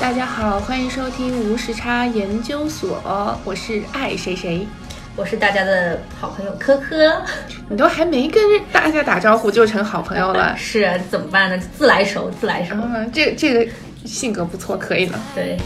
[0.00, 4.66] 大家好，欢迎收听无时差研究所，我是爱谁谁。
[5.14, 7.22] 我是大家的好朋友科科，
[7.68, 8.42] 你都还没跟
[8.72, 11.58] 大家打招呼就成好朋友了， 是啊怎么办呢？
[11.76, 12.74] 自来熟，自来熟。
[12.76, 13.70] 嗯，这这个
[14.06, 15.20] 性格不错，可以了。
[15.34, 15.58] 对。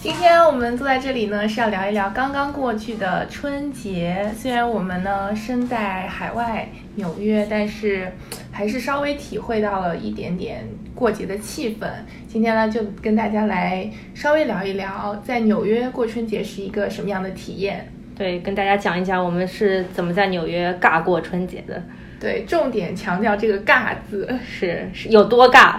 [0.00, 4.32] 今天我们坐在这里呢，是要聊一聊刚刚过去的春节。
[4.40, 8.12] 虽然我们呢身在海外纽约，但是
[8.60, 11.88] 还是稍微体会到了一点点过节的气氛。
[12.28, 17.90] 今天呢，就跟大家来稍微聊一聊，在纽约过春节是一个什么样的体验。
[18.14, 21.82] 对，跟大家讲一讲我们是怎么在纽约尬过春节的。
[22.20, 25.76] 对，重点强调这个“尬”字，是是有多尬，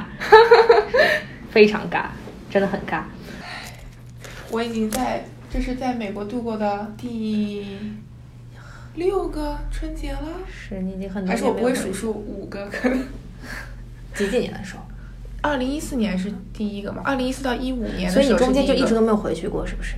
[1.51, 2.05] 非常尬，
[2.49, 3.03] 真的很尬。
[4.49, 5.23] 我已经在，
[5.53, 7.63] 这是在美国度过的第
[8.95, 10.21] 六个春节了。
[10.49, 12.67] 是你已经很还是我不会数数五个？
[12.69, 12.99] 可能
[14.13, 14.81] 几几年的时候？
[15.41, 17.01] 二零一四年是第一个嘛？
[17.03, 19.95] 二零一四到一五年，所以你中间就一直都没有回去过，是不是？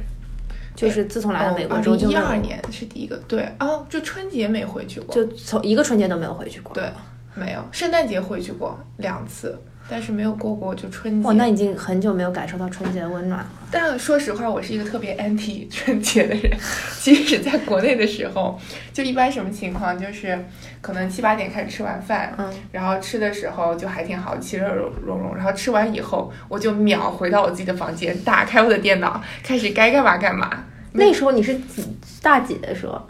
[0.76, 3.16] 就是自从来了美国之后，一二年是第一个。
[3.28, 6.74] 对哦，就春节没回去过，就从一个春节都没有回去过。
[6.74, 6.90] 对，
[7.36, 7.64] 没有。
[7.72, 9.60] 圣诞节回去过两次。
[9.90, 13.48] 但是没有过过就春节，哇，那已经很久没有感受到春节的温暖了。
[13.70, 16.58] 但说实话，我是一个特别 anti 春节的人。
[17.02, 18.60] 即使在国内的时候，
[18.94, 20.46] 就一般什么情况，就是
[20.82, 25.36] 可能七八点开始吃完饭，嗯，然后吃的时候就还挺好，其乐融融。
[25.36, 30.66] 然后吃完以后，我就秒回到我自己的房间，打开我的电脑，开始该干嘛干嘛。
[30.94, 31.84] 那时候你是几
[32.22, 33.02] 大几的时候？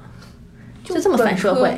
[0.83, 1.77] 就这么反社会。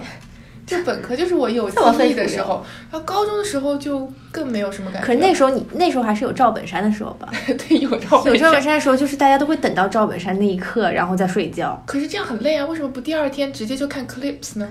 [0.66, 1.78] 就本科就是我有记
[2.10, 5.06] 忆的时候，然后高中的时候就更没有什么感觉。
[5.06, 7.30] 可是那时候你那时候还是有赵本山的时候吧？
[7.46, 11.80] 对，有赵有赵本山的时候，就是大家都会等到赵本山那一刻，然后再睡觉。
[11.86, 14.68] 可是这样很累啊，为什么不第二天直接就看 clips 呢？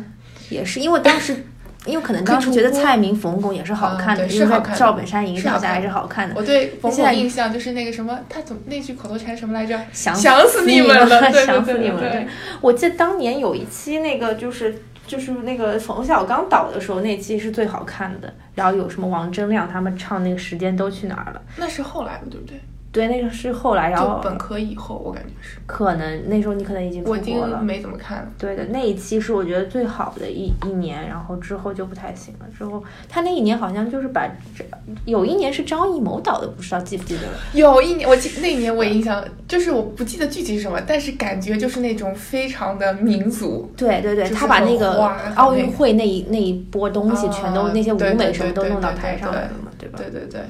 [0.48, 1.46] 也是因为当时，
[1.86, 6.34] 因为可能当时觉得蔡明、冯巩也是好看的，是在赵本山影响下还是好看的。
[6.36, 9.80] 我对冯巩印象就是那个什么，他怎么那句口头禅什么来着？
[9.92, 12.24] 想想死你们了，想死你们了。
[12.60, 14.82] 我记得当年有一期那个就是。
[15.06, 18.32] 就是那个冯小刚导的时候，那期是最好看的。
[18.54, 21.42] 然后有什么王铮亮他们唱那个时间都去哪儿了？
[21.56, 22.60] 那是后来的，对不对？
[22.94, 28.28] 对，那个是后来，然后本科以后，我感觉是可能那时候你可能已经我已经没怎么看了。
[28.38, 32.46] 对的，那一期是我觉得最好的一一年，然后之后就不太行了。
[32.56, 34.64] 之后他那一年好像就是把这
[35.06, 37.32] 有一年是张艺谋导的，不知道记不记得了？
[37.52, 43.68] 有一年我记那一年我印象就是我不记得具体是什么，但是感觉就是那种非常的民族。
[43.76, 49.98] 对对对，他把那个奥运会那一那一波东西全都那些舞美什么都弄到台上来了嘛，对吧？
[49.98, 50.40] 对对对。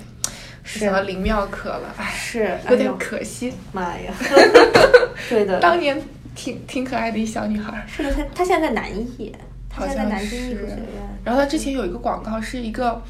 [0.64, 3.52] 是林妙可了，哎，是有点可惜。
[3.70, 4.12] 妈呀，
[5.28, 6.02] 对的，当年
[6.34, 7.84] 挺挺可爱的一小女孩。
[7.86, 9.30] 是的，她她现在在南艺，
[9.69, 11.19] 她现在在南京艺术学院。
[11.22, 13.00] 然后她之前有一个广告，是一个，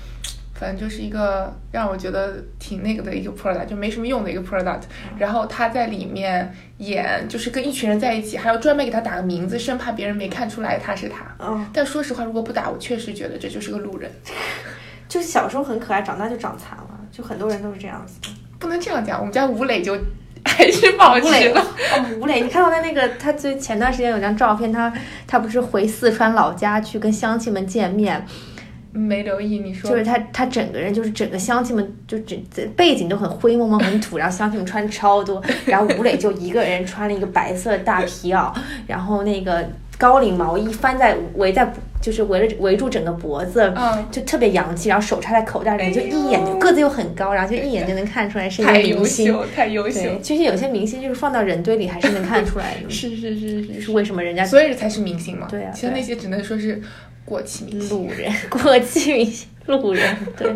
[0.55, 4.83] 反正就是一个让我觉得挺那个的一个 product，就没什么用的一个 product。
[5.17, 11.25] 然后她在里面演，就是跟一群人在一起，还要专门给她打个名字，生怕别人没看出来她是她。
[11.39, 11.65] 嗯。
[11.73, 14.11] 但说实话，如果不打，我确实觉得这就是个路人。
[15.09, 16.94] 就是小时候很可爱，长大就长残了。
[17.17, 18.19] 就很多人都是这样子，
[18.59, 19.21] 不能这样讲。
[19.21, 19.97] 我们家吴磊就
[20.45, 21.61] 还是保持了。
[21.61, 24.93] 哦，吴磊，你看到他那个，他最前段时间有张照片，他
[25.25, 28.27] 他不是回四川老家去跟乡亲们见面，
[28.91, 29.89] 没留意你说。
[29.89, 32.37] 就是他他整个人就是整个乡亲们就整
[32.77, 38.53] 背景都很灰蒙蒙很土，然后乡亲们穿超多，然后吴磊就一个人穿了一个白色大皮袄，
[38.89, 39.65] 然后那个。
[39.99, 53.93] 高领毛衣翻在围在就是围着围住整个脖子，嗯，就特别洋气，然后手插在口袋里，就一眼就个子又很高，然后就一眼就能看出来是一个明星，太优秀，对，其实有些明星就是放到人堆里还是能看出来的，是是是是，是。
[53.93, 55.47] 为什么人家所以才是明星嘛？
[55.51, 56.81] 对啊，其实那些只能说是
[57.25, 57.65] 过气。
[57.67, 60.53] 明星，路人，过气明星，路人，对，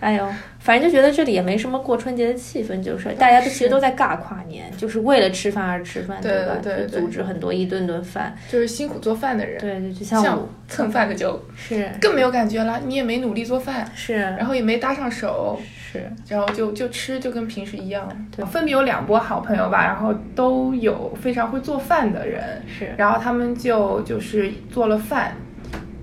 [0.00, 0.26] 哎呦。
[0.62, 6.56] 反正就觉得这里也没什么过春节的气氛，就是大家都其实都在尬跨年，就是为了吃饭而吃饭，对吧？
[6.62, 12.80] 对组织很多一顿顿饭，就是辛苦做饭的人，对，就像蹭饭的就是更没有感觉了。
[12.86, 15.60] 你也没努力做饭，是，然后也没搭上手，
[15.92, 18.08] 是，然后就就吃就跟平时一样。
[18.34, 25.36] 对，分别有两波好朋友吧，然后都有非常会做饭的人，是，然后他们就就是做了饭。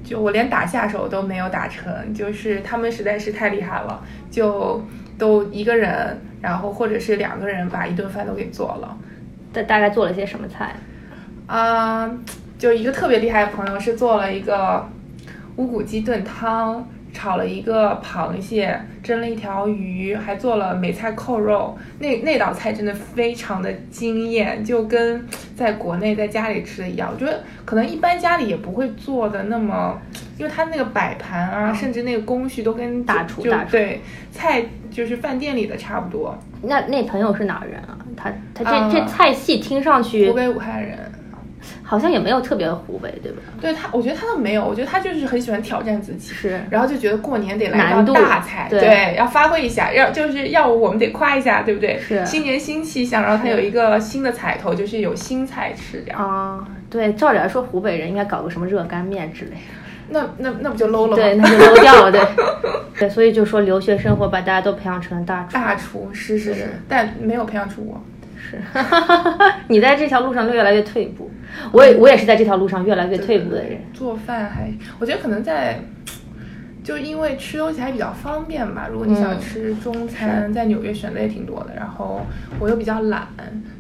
[0.10, 4.84] 就我连打下手都没有打成，就是他们实在是太厉害了，就
[5.20, 8.98] 都一个人，然后或者是两个人把一顿饭都给做了。
[9.54, 10.74] 大大概做了些什么菜？
[11.46, 12.10] 啊，
[12.58, 14.84] 就一个特别厉害的朋友是做了一个
[15.58, 21.78] 乌骨鸡炖汤，炒了一个螃蟹，蒸了一条鱼，还做了梅菜扣肉。
[22.00, 25.26] 那那道菜真的非常的惊艳，就跟
[25.56, 27.10] 在国内在家里吃的一样。
[27.14, 30.00] 我觉得可能一般家里也不会做的那么，
[30.38, 34.02] 因为它那个摆盘啊，甚至那个工序都跟大厨大厨对
[34.32, 36.38] 菜就是饭店里的差不多。
[36.62, 37.98] 那那朋友是哪儿人啊？
[38.16, 40.98] 他他这、啊这菜系听上去湖北武汉人，
[41.90, 43.42] 好像也没有特别湖北，对吧？
[43.60, 46.32] 对他，我觉得他倒没有，我觉得他就是很喜欢挑战自己。
[46.32, 52.00] 是然后就觉得过年得来一道大菜，对要发挥一下，要就是要我们得夸一下，对不对？
[52.00, 56.22] 是新年新气象，然后他有一个新的彩头，就是有新菜吃这样。
[56.22, 59.58] 啊、对，照理来说湖北人应该搞个什么热干面之类的。
[60.10, 61.16] 那那那不就 low 了吗？
[61.16, 62.22] 对，那就 low 掉了，对，
[63.00, 65.54] 对，所以就说留学生活把大家都培养成了大厨。
[65.54, 68.00] 大厨是是是，但没有培养出我。
[68.50, 68.58] 是，
[69.68, 71.30] 你在这条路上越来越退步，
[71.72, 73.80] 我也我也是在这条路上越来越退步的人。
[73.94, 75.80] 做饭还，我觉得可能在，
[76.84, 78.88] 就因为吃东西还比较方便吧。
[78.92, 81.76] 如果你想嗯吃中餐，在纽约选的也挺多的。
[81.76, 82.26] 然后
[82.60, 83.28] 我又比较懒，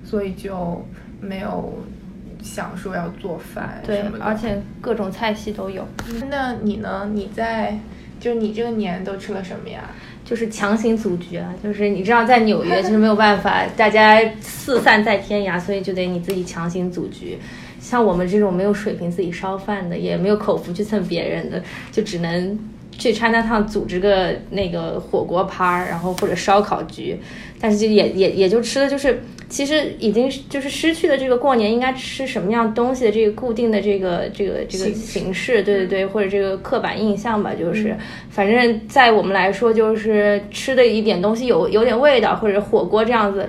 [0.03, 0.85] 所以就
[1.19, 1.81] 没有
[2.41, 4.03] 想说要做饭对。
[4.19, 5.87] 而且各种菜系都有，
[6.29, 7.09] 那你呢？
[7.11, 7.79] 你在
[8.19, 9.81] 就你这个年都吃了什么呀？
[10.29, 17.35] 就是强行组局啊，就是你知道在纽约就是没有办法，大家四散在天涯，所以就得你自己强行组局。
[17.79, 22.59] 像我们这种没有水平自己烧饭的，也没有口福去蹭别人的，就只能
[22.99, 27.17] 去 China Town 组织个那个火锅趴，然后或者烧烤局，
[27.59, 37.95] 但是就也也也就吃的就是，其实已经就是失去了这个过年应该吃什么样东西的这个固定的这个这个这个形式对对对，或者这个刻板印象吧，就是，
[38.29, 43.47] 反正在我们来说，就是吃的一点东西有有点味道，或者火锅这样子，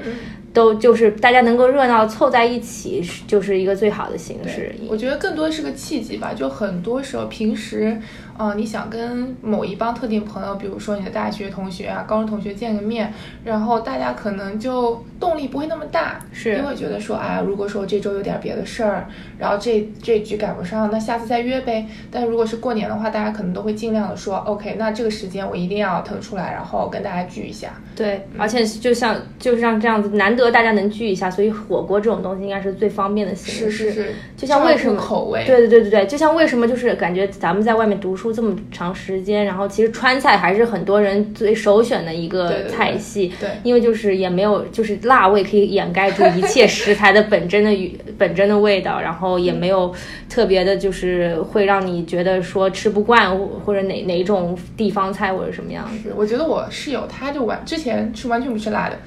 [0.52, 4.74] 都就是大家能够热闹凑在一起，是就是一个最好的形式。
[4.88, 6.32] 我觉得更多是个契机吧。
[6.34, 7.96] 就很多时候，平时，
[8.40, 13.12] 呃，你想跟某一帮特定朋友，比如说你的大学同学啊、高中同学见个面，
[13.44, 19.06] 然后大家可能就动力不会那么大，是因为觉得说啊，如果说这周有点别的事儿，
[19.38, 21.86] 然后这这局赶不上，那下次再约呗。
[22.10, 27.68] 但如果是过年的话，大家可能都会尽量的说，OK，那这个时间我一定要腾出来，然后跟大家聚一下。
[27.94, 33.70] 对，而且就像就是像这样子，难得大家能聚一下，所以火锅这种东西应该是最方便的形式。
[33.70, 35.44] 是是是，就像为什么口味？
[35.44, 49.94] 对对对对对，就像为什么就是感觉咱们在外面读书这么长时间，然后其实川菜还是很多人最首选的一个对对对菜系，对因为就是也没有就是辣味可以掩盖住一切食材的本真的语 本真的味道，然后也没有
[50.28, 56.12] 特别的就是会让你觉得说吃不惯或或者哪哪种地方菜或者什么样子。
[56.16, 58.98] 我觉得我室友他就完之前是完全不吃辣的，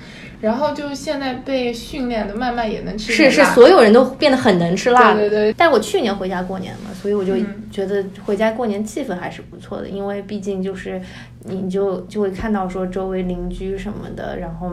[0.43, 5.21] 然后就现在被训练的慢慢也能吃是是，所有人都变得很能吃辣的。
[5.21, 11.01] 对对对但我去年回家过年嘛，所以我就嗯觉得回家过年气氛还是不错的，因为毕竟就是
[11.45, 14.71] 你就就会看到说周围邻居什么的，然后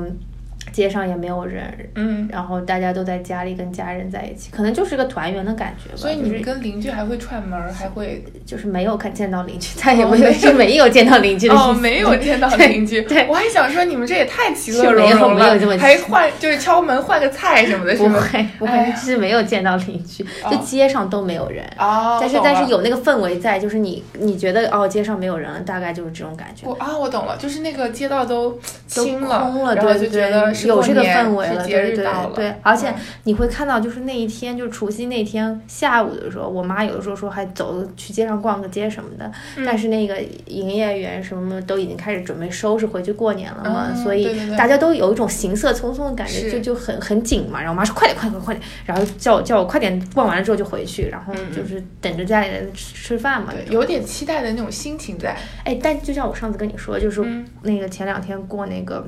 [0.72, 5.96] 街上也没有人，嗯，然后大家都在家里跟家人在一起，可能就是个团圆的感觉吧。
[5.96, 11.54] 所以你跟邻居还会串门儿，还会就是没有看见到邻居，再也哦没有就没有见到邻居的。
[11.54, 13.02] 哦，没有见到邻居。
[13.02, 18.20] 对我还想说你们这也太其乐融融了没有这么，还换就是敲门换个菜什么的，是不吗？
[18.32, 21.64] 会不会，哎呀是没有见到邻居，就哦街上都没有人。
[21.78, 26.68] 哦，但是但是有那个氛围在，就是你你觉得哦街上没有人了，大概就是这种感觉。
[26.68, 28.50] 我啊，我懂了，就是那个街道都
[28.94, 47.58] 都清空了，然后就觉得是有这个氛围了，节对对对，而且嗯你会看到，就是那一天，就是除夕那天下午的时候，我妈有的时候说还走去街上逛个街什么的，嗯但是那个营业员什么都已经开始准备收拾回去过年了嘛，嗯所以大家都有一种行色匆匆的感觉，就就很很紧嘛。
[47.58, 53.52] 然后我妈说快点快点快点，然后叫我叫我快点逛完了之后就回去，然后就是等着家里人吃吃饭嘛。
[53.52, 55.36] 嗯，有点期待的那种心情在。
[55.64, 59.06] 哎，但就像我上次跟你说，就是嗯那个前两天过那个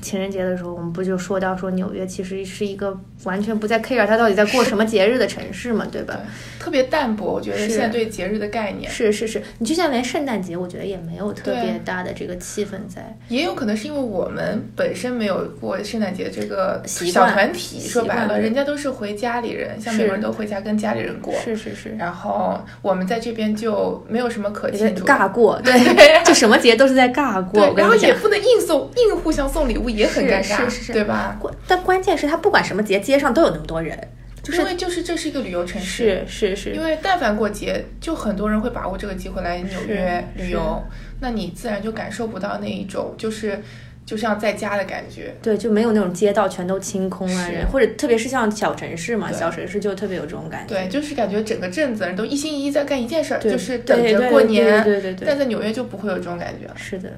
[0.00, 6.18] 情人节的时候，我们不就说到说纽约其实是一个完全不在 care 它到底在过什么节日的城市嘛，对吧？
[6.58, 13.16] 特别淡薄，我觉得现在对节日的概念，是是是，你就像连圣诞节，我觉得也没有特别大的这个气氛在。
[13.28, 25.04] 也有可能是因为我们本身没有过圣诞节这个小团体，说白了，人家都是回家里人，像是美国人都回家跟家里人过，是是是，然后我们在这边就没有什么可庆祝。
[25.04, 27.60] 尬过，对对， 就什么节都是在 尬过。
[27.60, 27.98] 对，然后。
[27.98, 31.36] 也不能硬送硬互相送礼物，也很尴尬，是是是对吧？
[31.40, 33.98] 关但关键是他不管什么节，街上都有那么多人，
[34.42, 40.82] 就是因为就是这是一个旅游城市，是是是，因为但凡过节，就很多人会把握这个机会来纽约旅游，
[41.20, 43.60] 那你自然就感受不到那一种就是
[44.06, 45.34] 就像在家的感觉。
[45.42, 50.74] 对，就没有那种街道全都清空了是人，或者特别是像小城市嘛，小城市就特别有这种感觉。
[50.74, 54.82] 对，就是感觉整个镇子人都一心一意在干一件事儿，就是等着过年。
[54.82, 56.74] 对对对但在纽约就不会有这种感觉了。
[56.74, 57.12] 是的，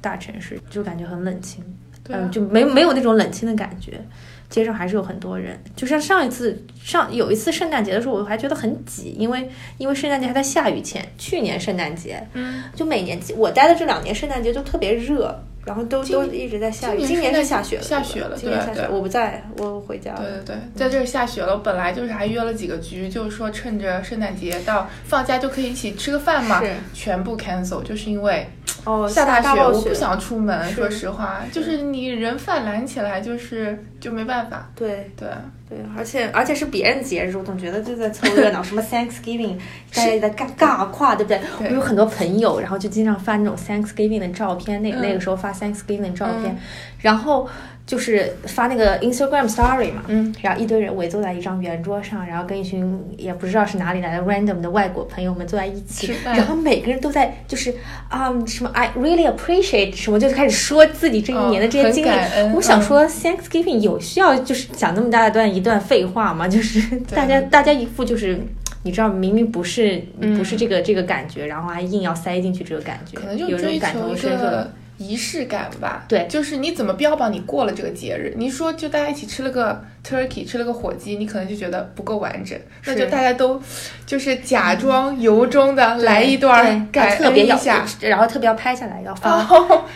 [0.00, 1.64] 大城市就感觉很冷清，
[2.08, 4.00] 嗯，就没没有那种冷清的感觉。
[4.48, 16.98] 街上还是有很多人，就像上一次上有一次圣诞节的时候，我还觉得很挤，因为因为圣诞节还在下雨前，去年圣诞节，嗯，就每年我待的这两年圣诞节就特别热，然后都都一直在下雨。
[16.98, 20.20] 今今年是下雪了，下雪了今年下雪，我不在，我回家了。
[20.20, 21.52] 对对对，在这儿下雪了。
[21.54, 28.46] 我本来就是还约了几个局，就是说趁着圣诞节到放假就可以一起吃个饭嘛是，全部 cancel，就是因为
[28.84, 30.70] 哦，下大大暴我不想出门。
[30.70, 34.70] 说实话，就是你人泛滥起来，就是就没办法。
[34.76, 35.28] 对对，
[35.68, 39.56] 对，而且而且是别人节日，我总觉得就在凑热闹，什么 Thanksgiving，
[39.92, 41.40] 大家也在尬尬跨，对不对？
[41.58, 46.58] 对我有很多朋友，然后就经常发那种 Thanksgiving 的照片，那、嗯那个时候发 Thanksgiving 的照片，嗯
[47.00, 47.48] 然后
[47.86, 57.72] 就是发那个 Instagram Story 嘛，嗯，然后一堆人围坐在一张圆桌上，然后跟一群也不知道是哪里来的 random 的外国朋友们坐在一起然后每个人都在就是
[58.08, 62.08] 啊、什么 I really appreciate 什么，就开始说自己这一年的这些经历。
[62.54, 66.48] 我想说 Thanksgiving 有需要就是讲那么大段一段废话吗？
[66.48, 68.40] 就是 大家大家一副就是。
[68.82, 70.00] 你知道，明明不是
[70.36, 74.70] 不是这个、这个感觉，然后还硬要塞进去这个感觉，可能就有种感追求个。
[74.98, 76.04] 仪式感吧。
[76.08, 78.32] 对就是你怎么标榜你过了这个节日？
[78.36, 83.60] 你说就大家一起吃了个 turkey，吃了个火鸡，你可能就觉得不够完整，那就大家都
[84.06, 89.46] 就是假装由衷的来一段特别要一下，，然后特别要拍下来，要发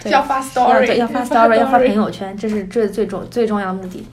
[0.05, 4.07] 要发 story，对要发 story，要发朋友圈，这是这是最重最重要的目的。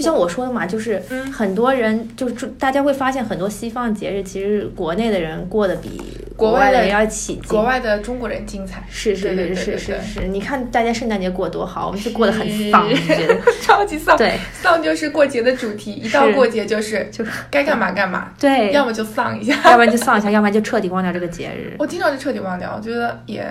[0.00, 1.30] 就像我说的嘛，就是嗯。
[1.32, 6.00] 很多人就是大家会发现很多西方节日，其实国内的人过得比
[6.36, 7.42] 国外的人要起劲。
[7.48, 13.38] 国外的中国人精彩，是是是是是是，你看大家圣诞节过得多好，我们就过得很丧，觉得？
[13.62, 14.16] 超级丧。
[14.16, 14.38] 对。
[14.52, 21.74] 丧就是过节的主题，一到过节就是就是该干嘛干嘛，对，要么就丧一下，要不然就丧一下，要不然就彻底忘掉这个节日。
[21.78, 23.46] 我经常就彻底忘掉，我觉得也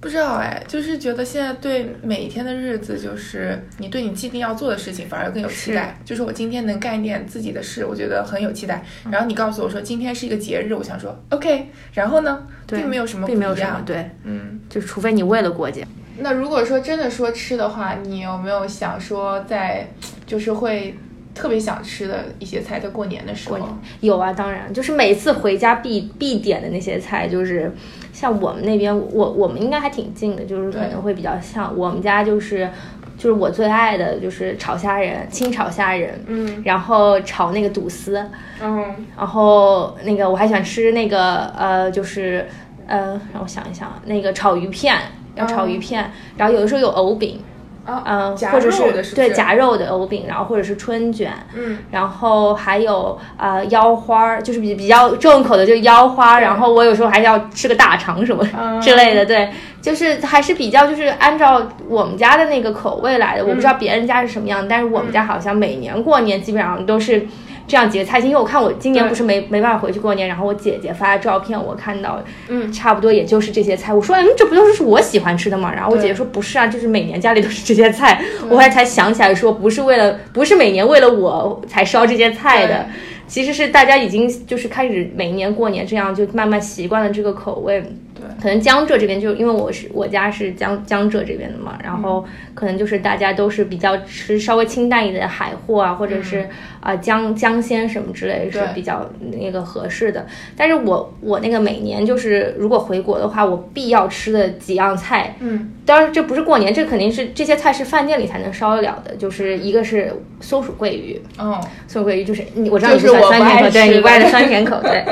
[0.00, 5.98] 不知道哎，就是觉得现在对每一天的日子，就是你对你既定要做的事情反而更有期待。
[6.04, 8.82] 就是我今天能干一点自己的事，我觉得很有期待。
[9.04, 13.54] 嗯然后你告诉我说今天是一个节日，我想说 OK，然后呢，并没有什么并没有。
[13.54, 15.84] 什么对，嗯，就除非你为了过节，
[16.18, 19.88] 那如果说真的说吃的话，你有没有想说在
[20.26, 20.96] 就是会
[21.38, 23.58] 特别想吃的一些菜，在过年的时候？
[24.00, 27.72] 有啊，当然，就是每次回家必必点的那些菜，就是
[28.12, 32.68] 像我们那边，我我们应该还挺近的，就是可能会比较像我们家就是。
[33.16, 38.24] 就是我最爱的就是炒虾仁，清炒虾仁，嗯然后炒那个肚丝，
[38.62, 42.46] 嗯然后那个我还喜欢吃那个呃，就是
[42.86, 44.96] 呃，让我想一想，那个炒鱼片，
[45.34, 47.40] 要炒鱼片，然后有的时候有藕饼，
[47.88, 56.38] 啊嗯、或者是是对夹肉的藕饼，然后或者是春卷，嗯然后还有呃腰花儿，就是比比较重口的，就是腰花。
[56.38, 63.44] 然后我有时候还要吃个大肠什么嗯 之类的，对，就是还是比较就是按照我们家的那个口味来的。
[63.44, 67.26] 我不知道别人家是什么样，但是我们家好像每年过年基本上都是。
[67.68, 73.92] 这样几个菜系，因为我看我今年不是没没办法回去过年，然后我姐姐发的照片，我看到，嗯，差不多也就是这些菜。
[73.92, 75.72] 我说，嗯，这不就是我喜欢吃的吗？
[75.72, 78.20] 然后我姐姐说，不是啊，就是每年家里都是这些菜。
[78.48, 82.86] 我后来才想起来说，不是为了，不是每年为了我才烧这些菜的，
[83.26, 87.84] 其实是大家已经就是开始每年过年这样，就慢慢习惯了这个口味。
[88.18, 96.40] 对，可能江浙这边就因为我是我家是江江浙这边的嘛，然后嗯可能就是大家都是比较吃稍微清淡一点的海货啊，或者是
[96.80, 100.26] 啊、呃江江鲜什么之类是比较那个合适的。
[100.56, 105.72] 但是我我那个每年就是如果回国的话，我必要吃的几样菜，嗯。
[105.86, 111.58] 当然这不是过年，这肯定是这些菜是饭店里才能烧得了的，就是一个是松鼠桂鱼，哦。
[111.86, 115.02] 松鼠桂鱼就是你我知道你就是酸甜口，对吃你不爱的的 酸甜口，对。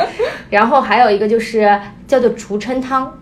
[0.51, 1.67] 然后还有一个就是
[2.07, 3.13] 叫做竹蛏汤，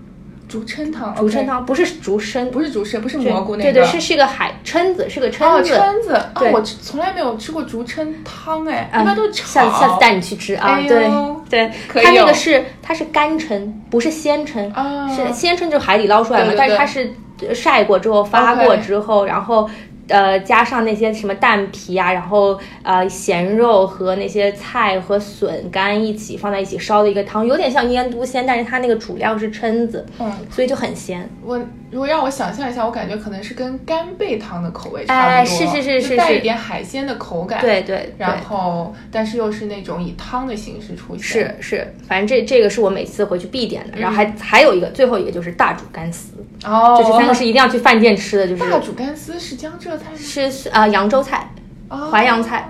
[0.48, 5.74] 竹蛏汤，竹蛏汤不是竹蛏，不是竹蛏，不是蘑菇那个，对对，是是个海蛏子，是个哦蛏子。
[5.74, 6.12] 蛏子。
[6.12, 6.52] 啊，对。
[6.52, 9.46] 我从来没有吃过竹蛏汤哎，啊一般都是炒。
[9.46, 10.78] 下下次带你去吃啊！
[10.86, 11.10] 对
[11.48, 11.70] 对，
[12.02, 14.72] 它那哦个是它是干蛏，不是鲜蛏。
[14.74, 17.12] 啊，是鲜蛏就是海里捞出来嘛，对对但是它是
[17.48, 19.68] 呃晒过之后发过之后，然后
[20.08, 31.28] 呃加上那些什么蛋皮啊，然后呃咸肉和那些菜和笋干一起放在一起烧的一个汤，有点像腌笃鲜，但是它那个主料是蛏子，嗯，所以就很鲜。
[31.44, 31.60] 我
[31.94, 37.60] 如果让我想象一下，我感觉可能是跟干贝汤的口味差不多，哎是是是是带一点海鲜的口感。
[37.60, 41.22] 对对对然后但是又是那种以汤的形式出现。
[41.22, 43.96] 是是，反正这这个是我每次回去必点的。
[43.96, 46.32] 然后还、还有一个，最后一个就是大煮干丝，
[46.64, 50.16] 哦，就这三个是一定要去饭店吃的，就是大煮干丝是江浙菜吗？
[50.18, 51.48] 是是啊、扬州菜、
[51.88, 52.68] 哦淮扬菜，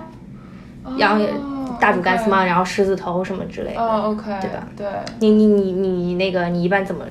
[0.97, 3.81] 扬、哦大煮干丝嘛然后狮子头什么之类的。
[3.81, 4.67] 哦，OK，对吧？
[4.77, 4.85] 对。
[5.19, 7.03] 你你你你那个你一般怎么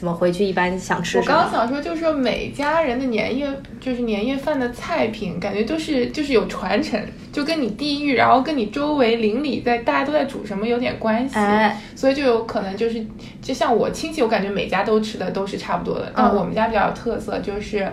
[0.00, 0.46] 怎么回去？
[0.46, 1.36] 一般想吃我什么？
[1.36, 3.46] 刚刚想说，就是说每家人的年夜，
[3.78, 6.98] 就是年夜饭的菜品，感觉都是就是有传承，
[7.30, 13.04] 就跟你地域，然后跟你周围邻里在大家都在煮什么有点关系，哎所以就有可能就是，
[13.42, 17.86] 就像我亲戚，我感觉每家都吃的都是差不多的，但嗯我们家比较有特色，就是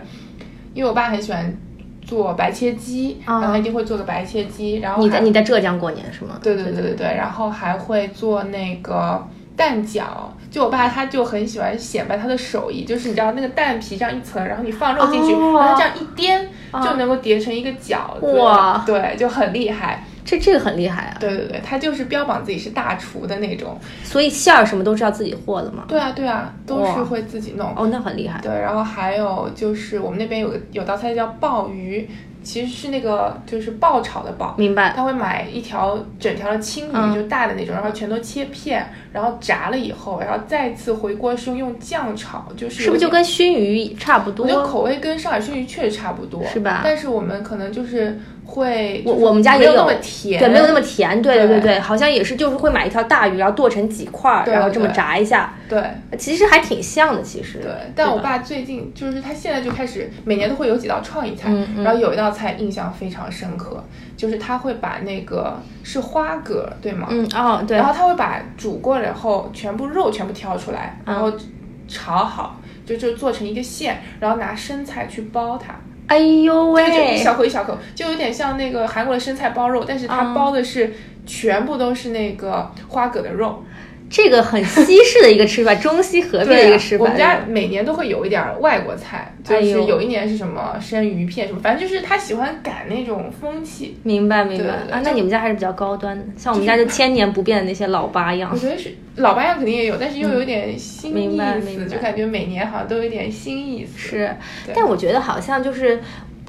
[0.73, 1.53] 因为我爸很喜欢
[2.05, 6.39] 做白切鸡，嗯然后他一定会做个白切鸡，然后你在你在浙江过年是吗？
[6.41, 9.21] 对对对对对，然后还会做那个
[9.57, 10.05] 蛋饺。
[10.49, 16.47] 就我爸他就很喜欢显摆他的手艺，就是你知道那个蛋皮这样一层，然后你放肉进去，哦然后这样一颠、
[16.81, 18.39] 就能够叠成一个饺子。
[18.39, 20.05] 哇对，就很厉害。
[20.23, 21.15] 这这个很厉害啊！
[21.21, 23.79] 对对对，他就是标榜自己是大厨的那种。
[24.03, 25.85] 所以馅儿什么都是要自己和的嘛？
[25.87, 27.73] 对啊对啊，都是会自己弄。
[27.77, 28.37] 哦，那很厉害。
[28.41, 32.09] 对，然后还有就是我们那边有个有道菜叫鲍鱼，
[32.47, 34.93] 其实是那个就是爆炒的爆，明白。
[34.95, 44.55] 他会买一条整条的青鱼，嗯就大的那种，然后全都切片，然后炸了以后，然后再次回锅时候用酱炒，就是是不是就跟熏鱼差不多我觉？
[44.57, 51.21] 得口味跟上海熏鱼确实差不多，是吧但是我们可能就是会，我我们家也没有有那么甜，对，没有那么甜。
[51.21, 55.83] 对对对好像也是，就是会买一条大鱼，然后剁成几块儿，然后这么炸一下，对。
[56.17, 57.21] 其实还挺像的。
[57.21, 63.83] 其实对，但我爸最近就是他现在就开始每年都会有几道创意菜，嗯嗯然后有一道菜印象非常深刻，
[64.15, 67.07] 就是他会把那个是花蛤对吗？
[67.11, 71.33] 嗯哦对然，后他会把煮过了后全部肉全部挑出来，然嗯后
[71.87, 75.75] 炒好，就就做成一个馅，然后拿生菜去包它，
[76.07, 80.93] 哎呦这个就一喂，小口一小口，就有点像那个韩国的生菜包肉，但是它嗯包的是
[81.25, 83.63] 全部都是那个花蛤的肉。
[84.09, 87.03] 这个很西式的一个吃法，中西合璧的一个吃法。
[87.03, 93.97] 我们家每年都会有一点儿外国菜，就是有一年是什么生鱼片什么，反正就是他喜欢赶那种风气。
[94.03, 98.57] 明白明白啊，那你们家还是比较高端的，像我们家就千年不变的那些老八样我。
[98.57, 103.97] 觉得是老八样肯定也有，但是又有点新意思，白明白就感觉每年好像都有一点新意思。
[103.97, 104.35] 是，
[104.73, 105.99] 但我觉得好像就是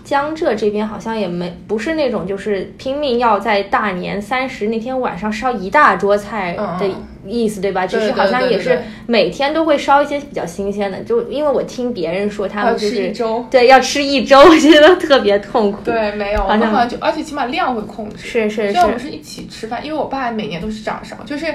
[0.04, 7.86] 江浙这边好像也没不是那种就是拼命要在大年三十那天晚上烧一大桌菜的嗯意思，对吧？
[7.86, 13.44] 只是好像也是每天都会烧一些比较新鲜的，就因为我听别人说他要吃们就是一周。
[13.50, 18.18] 对要吃一周，我觉得特别痛苦。，对，没有，我好像们好像就，而且起码量会控制。
[18.18, 21.54] 是是虽然我们是，一起吃饭，因为我爸每年都是掌勺，就是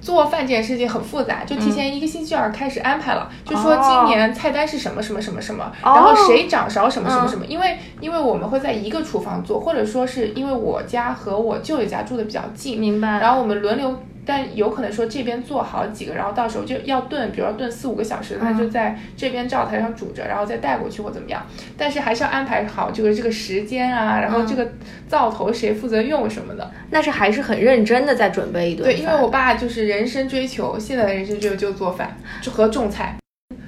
[0.00, 13.18] 做饭这件事情很复杂，就提前一个星期就要开始安排了，就说今年菜单是什么什么什么什么，哦然后谁掌勺什么什么嗯什么，因为因为我们会在一个厨房做，或者说是因为我家和我舅舅家住的比较近，明白。
[13.20, 13.94] 然后我们轮流。
[14.28, 21.46] 但有可能说这边做好几个，然后到时候就要炖，比如说炖四五个小时，他嗯就在这边灶台上煮着，然后再带过去或怎么样。
[21.78, 24.70] 但是还是要安排好这个这个时间啊，然后嗯这个
[25.08, 26.70] 灶头谁负责用什么的。
[26.90, 33.16] 那是还是很认真的在准备一顿对，因为我爸就是人生追求，现在的人生追求就做饭就和种菜。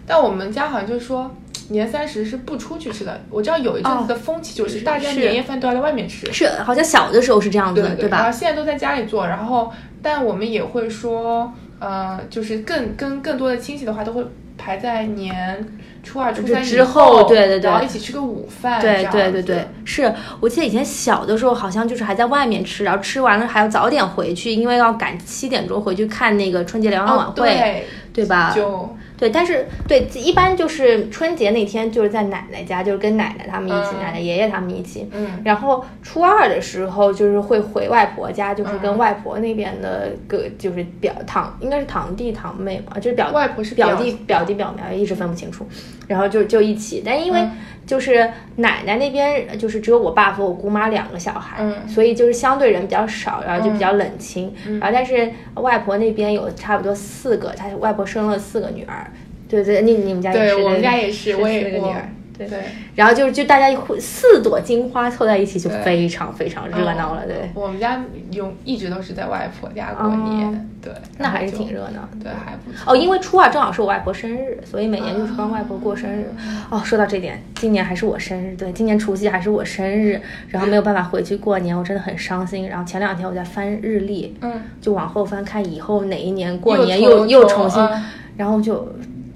[0.07, 1.35] 但我们家好像就是说
[1.71, 3.21] 年三十是不出去吃的。
[3.31, 8.33] 我知道有一阵子的风气就是大家年夜饭都要在外面吃，是好像小的时候是这样子的，对对然后吧？
[8.33, 14.25] 现在都在家里做，然后但我们也会说，呃，就是更跟更多的亲戚的话，都会
[14.59, 15.67] 排在年
[16.03, 28.53] 初二、初三之后对对对然后一起吃个午饭，对对对对，是我记得以前小的时候，好像就是还在外面吃，然后吃完了还要早点回去，因为要赶七点钟回去看那个春节联欢晚哦会，对，对吧？
[28.55, 35.07] 就对，但是对，一般就是春节那天就是在奶奶家，就是跟奶奶他们一起，嗯奶奶爷爷他们一起。
[35.13, 45.67] 嗯然后初二的时候，就是会回外婆家，就是跟嗯外婆那边的个就是表堂，应该是堂弟堂妹嘛，就是表外婆是表弟表弟表妹，一直分不清楚。
[46.09, 47.53] 然后就就一起，但因为嗯
[47.90, 54.55] 就是奶奶那边就是只有我爸和我姑妈两个小孩，嗯所以就是相对人比较少，然后就比较冷清。
[54.68, 59.11] 嗯然后但是外婆那边有差不多四个，她外婆生了四个女儿。
[59.48, 62.09] 对对，你你们家也是，对我们家也是，我四也是个女儿。
[62.46, 62.59] 对，对。
[62.94, 67.26] 然后就是就大家一会四朵金花凑在一起，就非常非常热闹了。
[67.26, 72.09] 对，我们家永一直都是在外婆家过年，对，那还是挺热闹。
[72.22, 72.92] 对，还不错。
[72.92, 76.33] 哦，因为初二正好是我外婆生日，所以每年就是帮外婆过生日。
[76.70, 82.68] 哦，说到这点，今年还是我生日，对，今年除夕还是我生日，然后没有办法回去过年，我真的很伤心。
[82.68, 88.88] 然后前两天我在翻日历，嗯，就往后翻看以后哪一年过年又又又重重新，啊然后就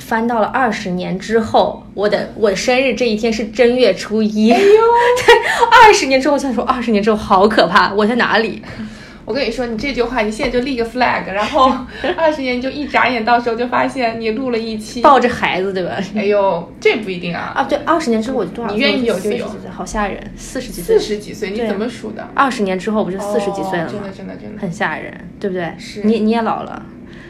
[0.05, 4.51] 翻到了二十年之后，我的我的生日这一天是正月初一。
[4.53, 5.35] 哎呦，对，
[5.83, 8.63] 二十年之后，想说二十年之后好可怕，我在哪里？
[9.25, 11.73] 我跟你说，你这句话，你现在就立个 flag，然后
[12.19, 15.97] 二十年就一眨眼，到时候就发现你录了一期抱着孩子，对吧？
[16.15, 17.55] 哎呦，这不一定啊！
[17.57, 18.71] 啊，对，二十年之后我多少？
[18.71, 22.29] 你愿意有就有，好吓人，四十几岁，四十几岁，你怎么数的？
[22.35, 23.93] 二十年之后不就四十几岁了吗？
[23.93, 25.73] 真的，真的，真的，很吓人，对不对？
[25.79, 26.85] 是，你你也老了，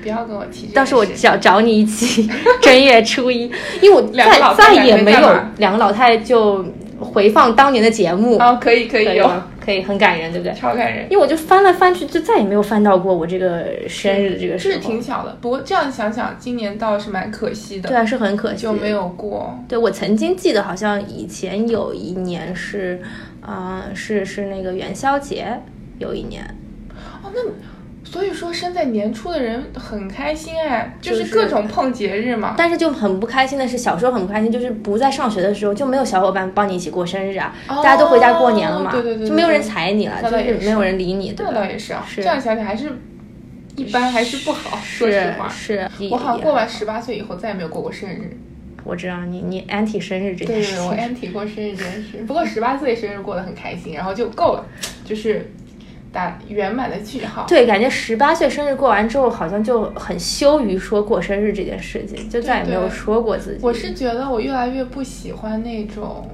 [0.05, 0.67] 不要跟我提。
[0.69, 2.31] 到时候我找找你一起
[2.63, 6.65] 正月初一，因为我再再也没有两个老太就
[7.01, 9.29] 回放当年的节目啊，可以可以有。
[9.65, 10.53] 可以很感人，对不对？
[10.53, 14.75] 超感人，因为我就翻来翻去，就再也没有翻到过我这个生日这个时候。
[14.75, 17.89] 是挺巧的，不过这样想想，今年倒是蛮可惜的。
[17.89, 19.59] 对啊，是很可惜，就没有过。
[19.67, 23.01] 对我曾经记得，好像以前有一年是，
[23.41, 25.59] 啊，是是那个元宵节，
[25.99, 26.45] 有一年。
[27.23, 27.41] 哦，那。
[28.15, 32.55] 所以说，生在年初的人很开心哎，就是各种碰节日嘛。
[32.57, 41.33] 但是就很不开心的是，小时候很不开心，就是不在上学的时候就没有小伙伴帮你一起过生日啊，大家都回家过年了嘛，对对对，就没有人睬你了，就是没有人理你。
[41.33, 42.89] 这倒也是啊，这样想想还是
[43.75, 44.79] 一般，还是不好。
[44.79, 45.91] 说实话，是。
[46.09, 48.39] 我好像过完十八岁以后再也没有过过生日。
[48.85, 50.77] 我知道你你 anti 生日这件事。
[50.77, 52.19] 对，我 anti 过生日这件事。
[52.29, 54.65] 不过十八岁生日过得很开心，然后就够了，
[55.05, 55.51] 就是。
[56.15, 57.45] 打圆满的句号。
[57.47, 63.59] 对，感觉十八岁生日过完之后，好像就很羞于说过生日这件事情，就再也没有说过自己。
[63.61, 66.31] 我是觉得我越来越不喜欢那种，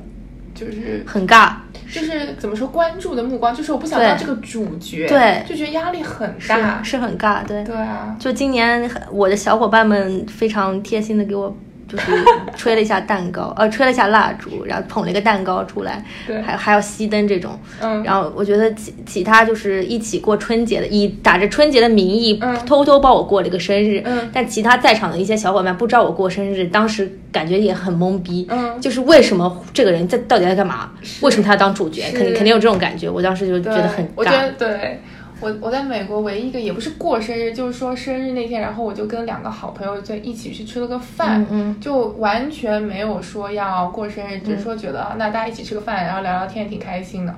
[0.55, 1.55] 就是很尬，
[1.91, 8.15] 就是怎么说关注的目光，就是我不想当这个主角，对，就觉得压力很大，是很尬，对，对啊。
[8.19, 11.57] 就今年我的小伙伴们非常贴心的给我。
[11.91, 12.13] 就是
[12.57, 30.91] 吹了一下蛋糕，呃，吹了一下蜡烛，然后捧了一个蛋糕出来，对，还还要熄灯这种，嗯，然后我觉得其其他就是一起过春节的，以打着春节的名义，偷偷帮我过了一个生日，嗯，但其他在场的一些小伙伴不知道我过生日，当时感觉也很懵逼，嗯，就是为什么这个人在到底在干嘛？
[31.23, 32.03] 为什么他要当主角？
[32.13, 35.01] 肯定肯定有这种感觉，我当时就觉得很尬，我觉得对。
[35.41, 41.47] 我我在美国唯一一个也不是过生日，就是说生日那天，然后我就跟两个好朋友在一起去吃了个饭，
[41.81, 47.35] 就完全没有说要过生日，只是说觉得那大家一起吃个饭，然后聊聊天也，挺开心的。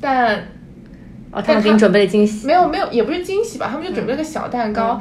[0.00, 0.36] 但
[1.32, 2.46] 哦，他们给你准备了惊喜？
[2.46, 5.00] 没有没有，也不是惊喜吧，他们就准备了个小蛋糕，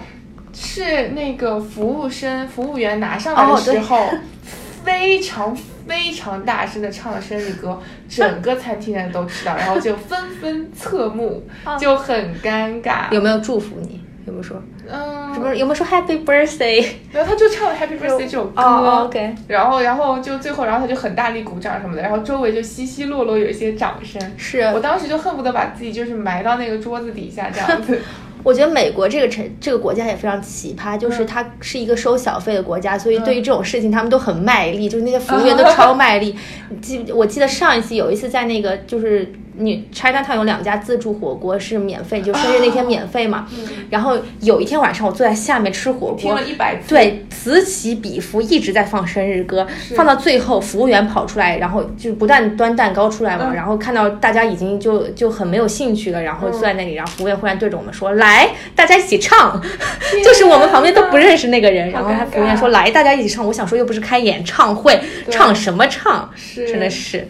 [0.51, 4.09] 是那个服务生服务员拿上来的时候，
[4.83, 5.55] 非常。
[5.87, 11.43] 非常大声的唱了生日歌，整个餐厅的人都知道，然后就纷纷侧目，
[11.79, 13.11] 就很尴尬。
[13.11, 14.01] 有没有祝福你？
[14.25, 14.61] 有没有说？
[14.89, 15.53] 嗯，什么？
[15.53, 16.87] 有没有说 Happy Birthday？
[17.11, 18.61] 然后他就唱了 Happy Birthday 这首歌
[19.03, 19.35] ，OK。
[19.47, 24.21] 然后，然后就最后，然后他就很大力鼓掌什么的，然后周围就稀稀落落有一些掌声。
[24.37, 28.01] 是我当时就恨不得把自己就是埋到那个桌子底下这样子。
[28.43, 36.36] 我觉得美国这个城这个国家也非常奇葩，就是它是一个收小费的国家，所以对于这种事情他们都很卖力，就是那些服务员都超 卖力。
[36.82, 39.32] 记我记得上一次有一次在那个就是。
[39.55, 43.47] 你 China Town 有两家自助火锅是免费，就生日那天免费嘛。
[43.89, 53.53] 然后有一天晚上，我坐在下面吃火锅，听了一百次，对，此起彼伏，一直在放生日歌，放到最后，服务员跑出来，然后就不断端蛋糕出来嘛。
[53.53, 59.61] 然后看到大家已经就就很没有兴趣了，然后坐在那里，然后服务员忽然对着我们说：“来，大家一起唱。”
[60.23, 66.29] 就是我们旁边都不认识那个人，然后他服务员说：“来，大家一起唱。”我想说又不是开演唱会，唱什么唱？
[66.55, 67.27] 真的是。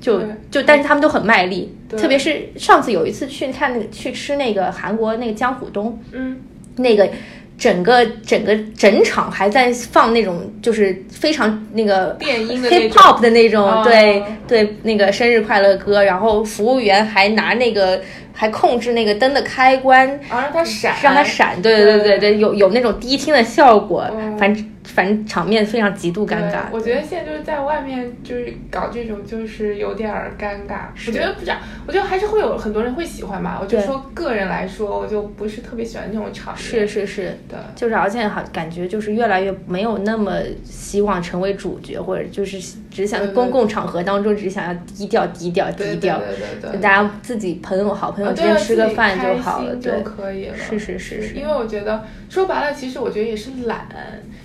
[0.00, 6.40] 就就，但是他们都很卖力，特别是上次有一次去看那个去吃那个韩国那个江虎东，嗯，
[6.76, 7.08] 那个
[7.58, 18.00] 整个整个整场还在放那种就是非常那个电音的 hip hop 的那种，对对，那个生日快乐歌，然后服务员还拿那个
[18.40, 24.66] 还控制那个灯的开关，啊让它闪，让它闪，对对对对对，有有那种低听的效果，反正。
[24.82, 26.62] 反正场面非常极度尴尬。
[26.72, 30.86] 我觉得现在就是在外面就是搞这种，就是有点尴尬。
[31.06, 33.58] 我觉得不讲，我觉得还是会有很多人会喜欢吧。
[33.62, 36.60] 我就说个人来说，我就不是特别喜欢这种场面。
[36.60, 42.58] 是是是的，就是而且好感觉就是越来越没有那么希望成为主角，或者就是
[42.90, 46.28] 只想公共场合当中只想要低调低调低调，对
[46.62, 50.56] 对对，大家自己朋友好朋友之间吃个饭就好了，就可以了。
[50.56, 53.88] 是是是是，因为我觉得说白了，其实我觉得也是懒。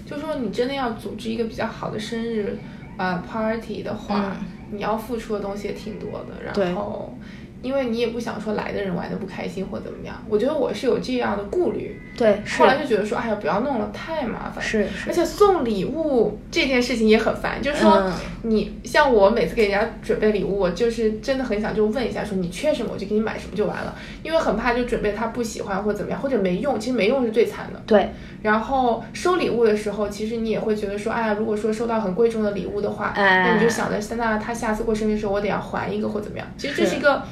[0.05, 2.57] 就说你真的要组织一个比较好的生日，
[2.97, 4.37] 呃，party 的话，
[4.71, 6.43] 你要付出的东西也挺多的。
[6.43, 7.17] 然后，
[7.65, 10.15] 因为你也不想说来的人玩的不开心或怎么样。
[10.29, 14.63] 我觉得我是有这样的顾虑，对，后来就觉得说，哎呀，不要弄了，太麻烦。
[14.63, 27.81] 是而且送礼物这件事情也很烦，就是说嗯你像我每次给人家准备礼物，我就是真的很想就问一下，说你缺什么我就给你买什么就完了，因为很怕就准备他不喜欢或怎么样，或者没用，其实没用是最惨的。
[27.87, 28.11] 对，
[28.43, 36.47] 然后收礼物的时候，其实你也会觉得说，哎呀，如果说收到很贵重的礼物的话，哎那你就想着，那他下次过生日的时候，我得要还一个或怎么样。
[36.57, 37.23] 其实这是一个，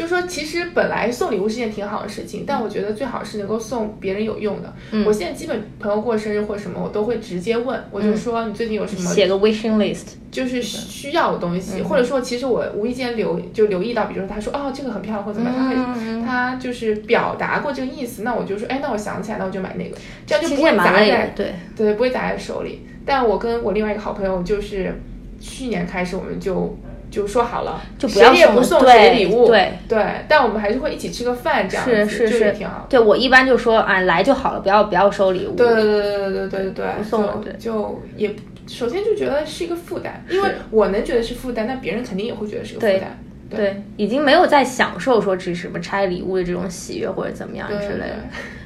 [0.00, 4.72] 就是说，其实本来送礼物是件挺好的事情，但我觉得最好是能够送别人有用的。
[4.92, 5.04] 嗯。
[5.04, 11.60] 我现在基本朋友过生日或什么，我都会直接问，我就说你最近有什么写个 wishing list，就是需要的东嗯。
[11.60, 22.86] 西，或者说其实我无意间留就留意到，比如说他说哦这个很漂亮或怎么样，他嗯会他就是表达过这个意思，那我就说哎那我想起来，那我就买那个，这样就不会砸在，对，对不会砸在手里。
[23.04, 24.94] 但我跟我另外一个好朋友就是
[25.40, 26.76] 去年开始我们就
[27.10, 29.72] 就说好了就不要送谁礼物对。
[29.88, 32.52] 对但我们还是会一起吃个饭这样是是是。
[32.52, 32.86] 挺好。
[32.88, 35.54] 对我一般就说啊来就好了不要不要收礼物。
[35.56, 37.52] 对对对对对对对对不送了对。
[37.58, 38.34] 就也
[38.66, 43.18] 首先就觉得是一个负担因为我能觉得是负担那别人肯定也会觉得是有负担。
[43.50, 48.16] 对已经没有在享受说只是什么拆礼物的这种喜悦或者怎么样之类的。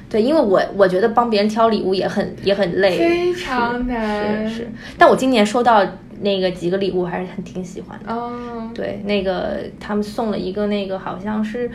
[0.07, 2.97] 对因为我我觉得帮别人挑礼物也很也很累。
[2.97, 4.71] 非常难是是。
[4.97, 5.83] 但我今年收到
[6.21, 8.13] 那个几个礼物还是很挺喜欢的。
[8.13, 11.69] 哦，对，那个他们送了一个那个好像是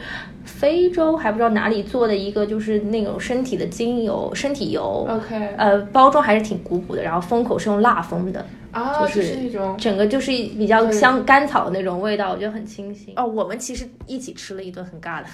[0.45, 5.07] 非洲还不知道哪里做的一个，就是那种身体的精油、身体油。
[5.09, 13.13] OK 呃，包装还是挺古朴的，然后封口是用蜡封的，啊，就是就是那种整个就是比较对香甘草的那种味道，我觉得很清新。
[13.17, 15.27] 哦，我们其实一起吃了一顿很尬的，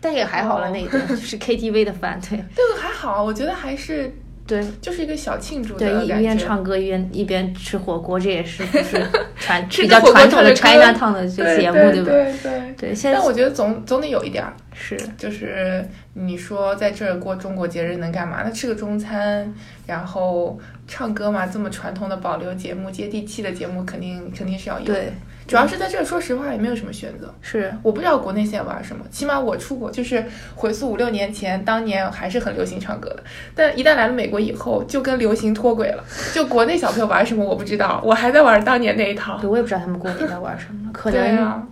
[0.00, 4.12] 但也还好了哦那一顿，就是 KTV 的饭，对这个还好，我觉得还是
[4.46, 6.38] 对就是一个小庆祝的对，一一边。
[6.38, 9.02] 唱歌一边一边吃火锅，这也是就是
[9.36, 12.10] 传 吃比较传统的唱着歌 China Town 的这对节目，对吧？
[12.10, 12.74] 对对。
[12.76, 18.42] 对，现在但我觉得总总得有一点儿，是就是你说在这儿过中国节日能干嘛？
[18.44, 19.50] 那吃个中餐，
[19.86, 25.12] 然后唱歌嘛，这么传统的保留节目、接地气的节目，肯定肯定是要有的对。
[25.46, 27.32] 主要是在这儿，说实话也没有什么选择。
[27.42, 33.22] 是我不知道国内现在玩什么，起码我出国就是回溯五六年前，当年还是很流行唱歌的，
[33.54, 36.02] 但一旦来了美国以后，就跟流行脱轨了。
[36.32, 39.38] 就国内小朋友玩什么我不知道，我还在玩当年那一套。
[39.40, 41.62] 对，我也不知道他们过年在玩什么，可能啊，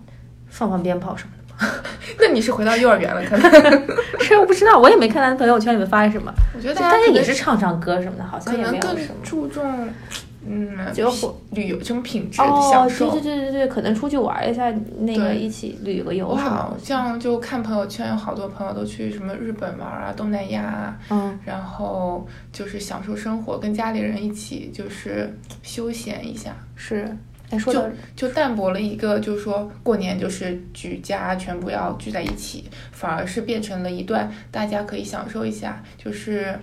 [0.51, 1.43] 放放鞭炮什么的。
[2.19, 3.87] 那你是回到幼儿园了，可能。
[4.21, 9.15] 是我不知道，我也没看他朋友圈里面发什么，我觉得大家大家也是唱唱歌什么的，好像也没有什么。
[9.23, 9.89] 注重，
[10.47, 11.11] 嗯，就
[11.53, 13.11] 旅游这种品质享受。
[13.13, 27.17] 对对对对对，可能出去玩一下，那个一起旅个游我好像就看朋友圈，有好多朋友都去什么日本玩啊、东南亚啊，嗯，然后就是享受生活，跟家里人一起就是休闲一下，是。
[27.51, 27.85] 哎，说到
[28.17, 36.59] 就淡薄了一个，就是说过年就是举家全部要聚在一起，反而是变成了一段大家可以享受一下，就是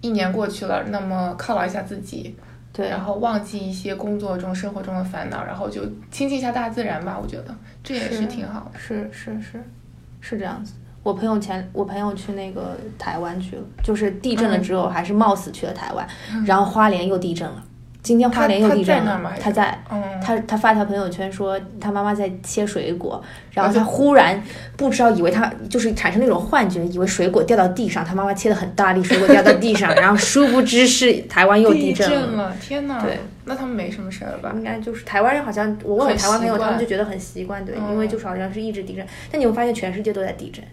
[0.00, 2.34] 一年过去了，那么犒劳一下自己，
[2.78, 7.18] 对，然后忘记一些工作中、生活中的烦恼，然后就亲近一下大自然吧。
[7.20, 8.78] 我觉得这也是挺好的。
[8.78, 9.60] 是是是
[10.20, 10.74] 是这样子。
[11.02, 16.08] 我朋友前我朋友去那个台湾去了，就是地震了之后，还是冒死去了台湾，
[16.46, 17.64] 然后花莲又地震了。
[18.08, 24.42] 今天花莲又地震了他他在他他他发条朋友圈说他妈妈在切水果，然后他忽然
[24.78, 32.44] 不知道以为他就是产生那种幻觉，以为水果掉到地上，他妈妈切的很大力，水果掉到地上，然后殊不知是台湾又地震了。
[32.44, 32.98] 了，天哪！
[33.02, 34.52] 对，那他们没什么事儿吧？
[34.54, 40.64] 应该就是台湾人，好像我问我台湾朋友，他们就觉得很习惯，对，嗯因为就是好像是一直地震，但你会发现全世界都在地震，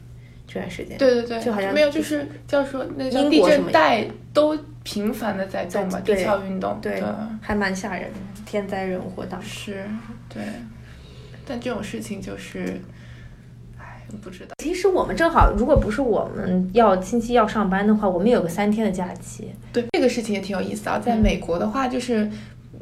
[0.55, 0.97] 这段时间。
[0.97, 7.03] 对对对，就好像没有，就是叫说那个叫地震带都频繁的在动吧，地壳运动，对，
[7.41, 9.73] 还蛮吓人的，天灾人祸当时。
[9.73, 9.85] 是，
[10.29, 10.41] 对。
[11.45, 12.81] 但这种事情就是，
[13.77, 14.55] 唉，不知道。
[14.63, 19.53] 其实我们正好，如果不是我们要星期一要上班的话，我们有个三天的假期。
[19.73, 20.97] 对，这个事情也挺有意思啊。
[20.97, 22.31] 在美国的话，就是。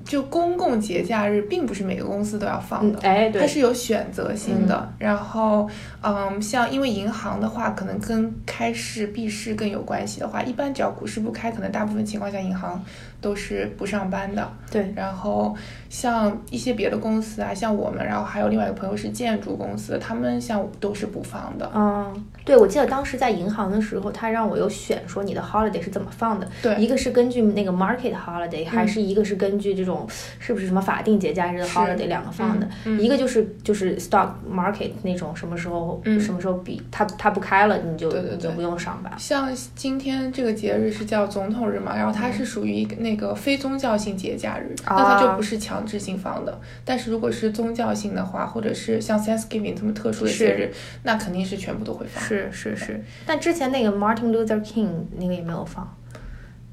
[0.05, 4.93] 就公共节假日，并不是每个公司都要放的，嗯哎对它是有选择性的。
[4.99, 5.67] 然后，
[6.01, 12.83] 嗯，像因为银行的话，可能跟开市闭市更有关系的话，一般只要股市不开，可能大部分情况下银行
[13.23, 14.47] 都是不上班的。
[14.69, 15.55] 对，然后
[15.89, 21.71] 像一些别的公司啊，像我们，然后还有另外一个朋友是建筑公司，他们像都是不放的。
[21.73, 26.75] 嗯，对，我记得当时在银行的时候，他让我有选说你的 holiday 是怎么放的，对。
[26.75, 30.05] 一个是根据那个 market holiday，、还是一个是根据这种
[30.39, 32.67] 是不是什么法定节假日的 holiday 两个放的，
[32.99, 36.19] 一个就是就是 stock market 那种什么时候、嗯。
[36.19, 39.13] 什么时候比它它不开了，你就就不用上班。
[39.17, 46.60] 像今天这个节日是叫总统日嘛，然后它是属于那那个非宗教性节假日，啊那它就不是强制性放的。
[46.84, 50.73] 但是如果是宗教性的话，或者是像 Thanksgiving 这么特殊的节日，
[51.04, 52.23] 那肯定是全部都会放。
[52.23, 55.95] 是是是，但之前那个 Martin Luther King 那个也没有放，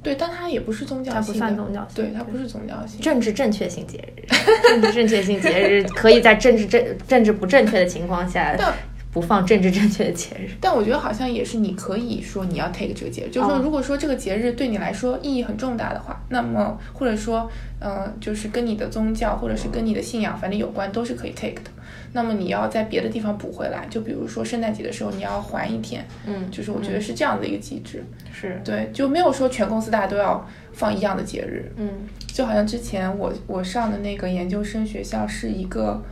[0.03, 3.01] 对，但它也不是宗教性它不算宗教性对，它不是宗教性。
[3.01, 4.25] 政治正确性节日，
[4.63, 8.73] 政治正确性节日可以在政治正政治不正确的情况下 但
[9.13, 10.51] 不放政治正确的节日。
[10.61, 21.71] 但我觉得好像也是你可以说你要 take 这个节日，就是说哦如果说这个节日对你来说意义很重大的话，那么或者说嗯、呃就是跟你的宗教或者是跟你的信仰反正有关，都是可以 take 的。
[22.13, 28.05] 那么你要在别的地方补回来，就比如说圣诞节的时候你要还一天，嗯就是我觉得是这样的一个机制。
[28.33, 31.89] 是，对，就没有说全公司大家都要放一样的节日，嗯
[32.27, 36.03] 就好像之前我我上的那个研究生学校是一个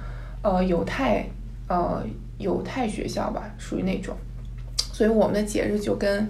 [0.43, 1.27] 呃犹太
[1.69, 2.05] 呃
[2.39, 4.17] 犹太学校吧，属于那种，
[4.93, 6.29] 所以我们的节日就跟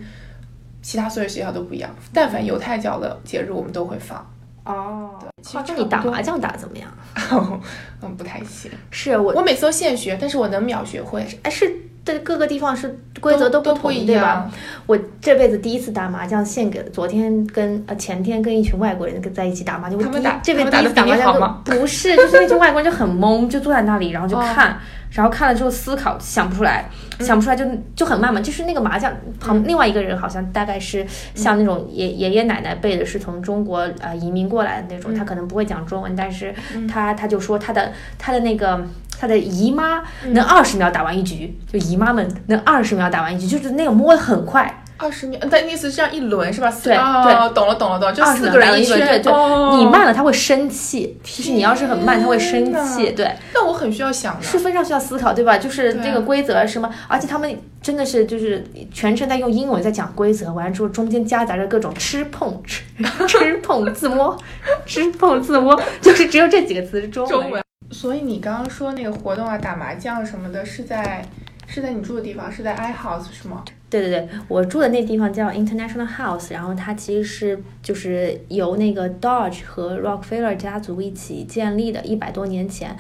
[0.83, 1.95] 其他所有学校都不一样。
[2.13, 4.27] 但凡犹太教的节日，我们都会放。
[4.65, 5.11] 哦，
[5.43, 6.93] 其实那你打麻将打得怎么样？
[8.03, 8.71] 嗯，不太行。
[8.91, 11.27] 是我我每次都现学，但是我能秒学会。
[11.43, 11.75] 哎是
[12.09, 14.51] 对各个地方是规则都不同，不一对吧？
[14.87, 24.43] 我这辈子第一次打麻将献给昨天跟呃前天跟一群外国人跟在一起打麻将，我第一他们打这辈子他们打得比你第一次打麻将不是，就是那群外国人就很懵，就坐在那里，然后就哦。
[24.55, 24.79] 看，
[25.11, 27.27] 然后看了之后思考，想不出来，嗯。
[27.27, 28.41] 想不出来就就很慢嘛。
[28.41, 36.55] 就是那个麻将旁另外一个人好像大概是像那种爷爷爷奶奶辈的，是从中国呃移民过来的那种，他可能不会讲中文，但是
[36.89, 38.87] 他他就说他的他的那个。
[39.19, 46.71] 他的姨妈能二十秒打完一局，就姨妈们能二十秒打完一局，就是那个摸的很快，二十秒，但意思是这样一轮是吧？
[46.71, 47.55] 四对哦对。
[47.55, 49.77] 懂了懂了懂了，就四个人一轮对，哦。
[49.77, 54.41] 你慢了他会生气，其实你要是很慢他会生气，对，那我很需要想。
[54.41, 55.59] 是非常需要思考，对吧？
[55.59, 56.01] 就是对。
[56.01, 62.83] 啊这个规则什么，而且他们真的是就是全程在用英文在讲规则，完了之后中间夹杂着各种吃碰吃
[63.27, 64.37] 吃碰自摸，
[64.87, 67.61] 吃碰自摸， 就是只有这几个词是中文。
[67.91, 71.25] 所以你刚刚说那个活动啊，打麻将什么的，是在
[71.67, 73.65] 是在你住的地方，是在 i house 是吗？
[73.91, 82.95] 对对对，我住的那地方叫 International House，然后它其实是就是由那个 Dodge 和 Rockefeller 家族一起建立的，一百多年前。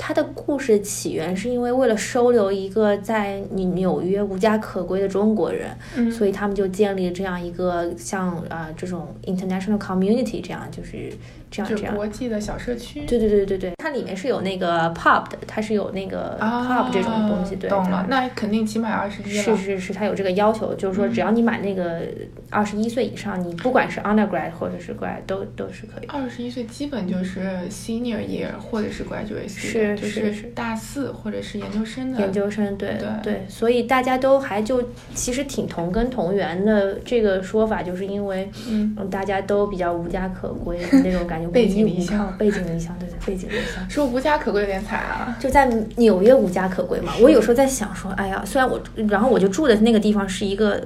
[0.00, 11.12] 它的故事起源是因为为了收留一个在纽纽约无家可归的中国人，嗯所以他们就建立了这样一个像啊、呃这种 international community 这样就是
[11.50, 11.94] 这样这样。
[11.94, 13.00] 国际的小社区。
[13.06, 19.42] 对对对对对，它里面是有那个 pub 的，它是有那个啊 pub 这种东西，对，懂了，那肯定起码二十一了。
[19.42, 22.02] 是是是，它有这个要求，就是说只要你满那个
[22.50, 26.06] 二十一岁以上，你不管是 undergrad 或者是 grad 都都是可以。
[26.08, 34.82] 二十一岁基本就是 senior year 或者是 graduate 是就是是大四或者是研究生的研究生对对对，所以大家都还就
[35.14, 36.98] 其实挺同根同源的。
[37.04, 43.88] 这个说法就是因为嗯，嗯大家都比较无家可归的那种感觉，背井无依无离乡，背井离乡，对对，背井离乡。
[43.88, 45.36] 说无家可归有点惨啊。
[45.38, 47.12] 就在纽约无家可归嘛。
[47.20, 50.82] 我有时候在想说，哎呀，虽然我，然后我就住的那个地方是一个。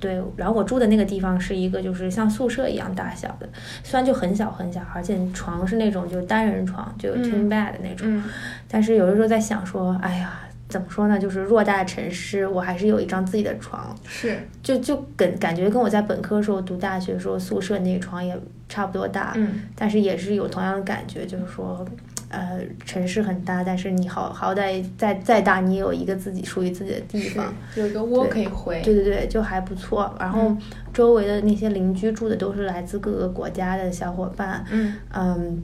[0.00, 3.48] 对，然后我住的那个地方是一个就是像宿舍一样大小的，
[3.82, 8.06] 虽然就很小很小，而且床是那种就单人床，就嗯 twin bed 的那种。
[8.08, 8.22] 嗯，
[8.70, 11.18] 但是有的时候在想说，哎呀，怎么说呢？
[11.18, 19.32] 就是偌大的城市，我还是有一张自己的床，是，就就跟感觉跟我在本科时候读大学时候宿舍那个床也差不多大。
[19.36, 21.82] 嗯，但是也是有同样的感觉，就是说，
[22.28, 27.50] 呃，城市很大，但是你好好歹再再大，你也有一个自己属于自己的地方。
[27.74, 28.82] 有一个窝可以回。
[28.82, 30.14] 对对对，就还不错。
[30.20, 30.58] 然后嗯
[30.92, 35.62] 周围的那些邻居住的都是来自各个国家的小伙伴，嗯嗯。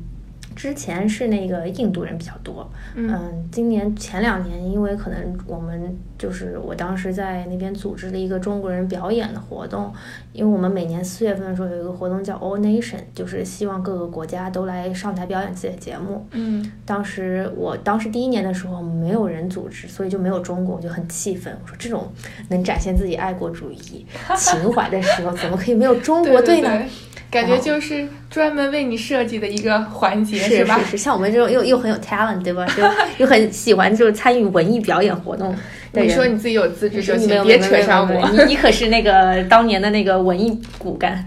[0.55, 9.93] 之前是那个印度人比较多，嗯嗯，今年前两年因为可能我们就是我当时在那边组织了一个中国人表演的活动，
[10.33, 16.27] 因为我们每年四月份的时候有一个活动叫 All Nation，就是希望各个国家都来上台表演自己的节目。
[16.33, 21.57] 嗯，当时我当时第一年的时候没有人组织，所以就没有中国，我就很气愤。
[21.63, 22.11] 我说这种
[22.49, 26.69] 能展现自己爱国主义 情怀的时候，怎么可以没有中国队呢？
[26.71, 26.89] 对对，
[27.35, 30.79] 感觉就是专门为你设计的一个环节，吧？
[30.79, 32.65] 是是是，像我们这种又又很有 talent 对吧？
[32.77, 32.83] 就
[33.19, 35.55] 又很喜欢就是参与文艺表演活动。
[35.93, 38.31] 你说你自己有资质就行，别扯上我。
[38.31, 41.27] 你你可是那个当年的那个文艺骨干，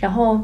[0.00, 0.40] 然后。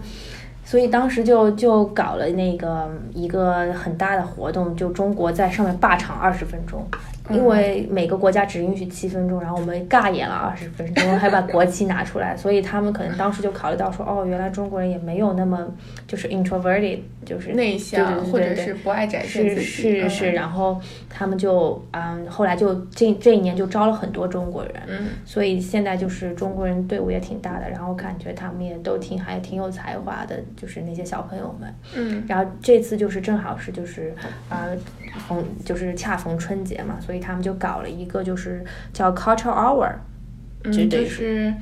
[0.66, 6.84] 所以当时就就搞了那个一个很大的活动，就中国在上面霸场二十分钟，
[7.30, 15.66] 因为每个国家只允许七分钟，然后我们尬演了二十分钟，还把国旗拿出来，所以他们可能当时就考虑到说，哦，原来中国人也没有那么
[16.06, 31.74] 就是 introverted 就是内向或者是不爱展示是自己，是是，嗯然后他们就嗯，后来就这这一年就招了很多中国人，嗯所以现在就是中国人队伍也挺大的，然后感觉他们也都挺还挺有才华的，就是那些小朋友们。
[31.96, 34.14] 嗯然后这次就是正好是就是
[34.48, 34.68] 啊
[35.28, 39.92] 逢就是恰逢春节嘛，所以他们就搞了一个就是叫 Culture Hour，
[40.72, 41.54] 绝嗯，就是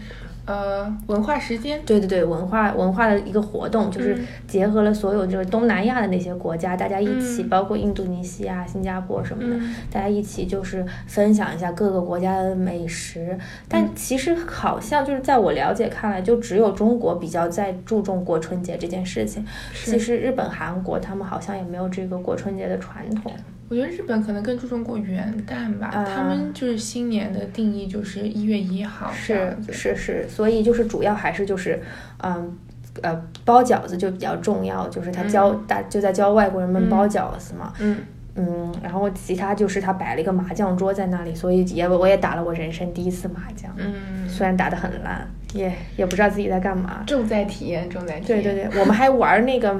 [0.44, 13.38] 呃文化时间，对对对，文化文化的一个活动，就是嗯结合了所有就是东南亚的那些国家，大家一起，嗯包括印度尼西亚、新加坡什么的，嗯大家一起就是分享一下各个国家的美食。
[13.68, 19.44] 但嗯其实好像就是在我了解看来，就只有中国比较在注重过春节这件事情。
[19.84, 23.32] 其实日本、韩国他们好像也没有这个过春节的传统。
[23.72, 31.82] 我觉得日本可能更注重过元旦吧，啊他们就是新年的定义就是一月一号是，是是，所以就是主要还是就是，
[32.18, 32.56] 嗯。
[33.00, 37.96] 呃，包饺子就比较重要，就是他教嗯大、就在教外国人们嗯包饺子嘛，嗯
[38.34, 47.02] 嗯，然后其他就是他摆了一个麻将桌在那里，所以也我也打了我人生第一次麻将，嗯，虽然打得很烂，也也不知道自己在干嘛。
[47.06, 49.74] 重在体验，重在体验，对对对，我们还玩那个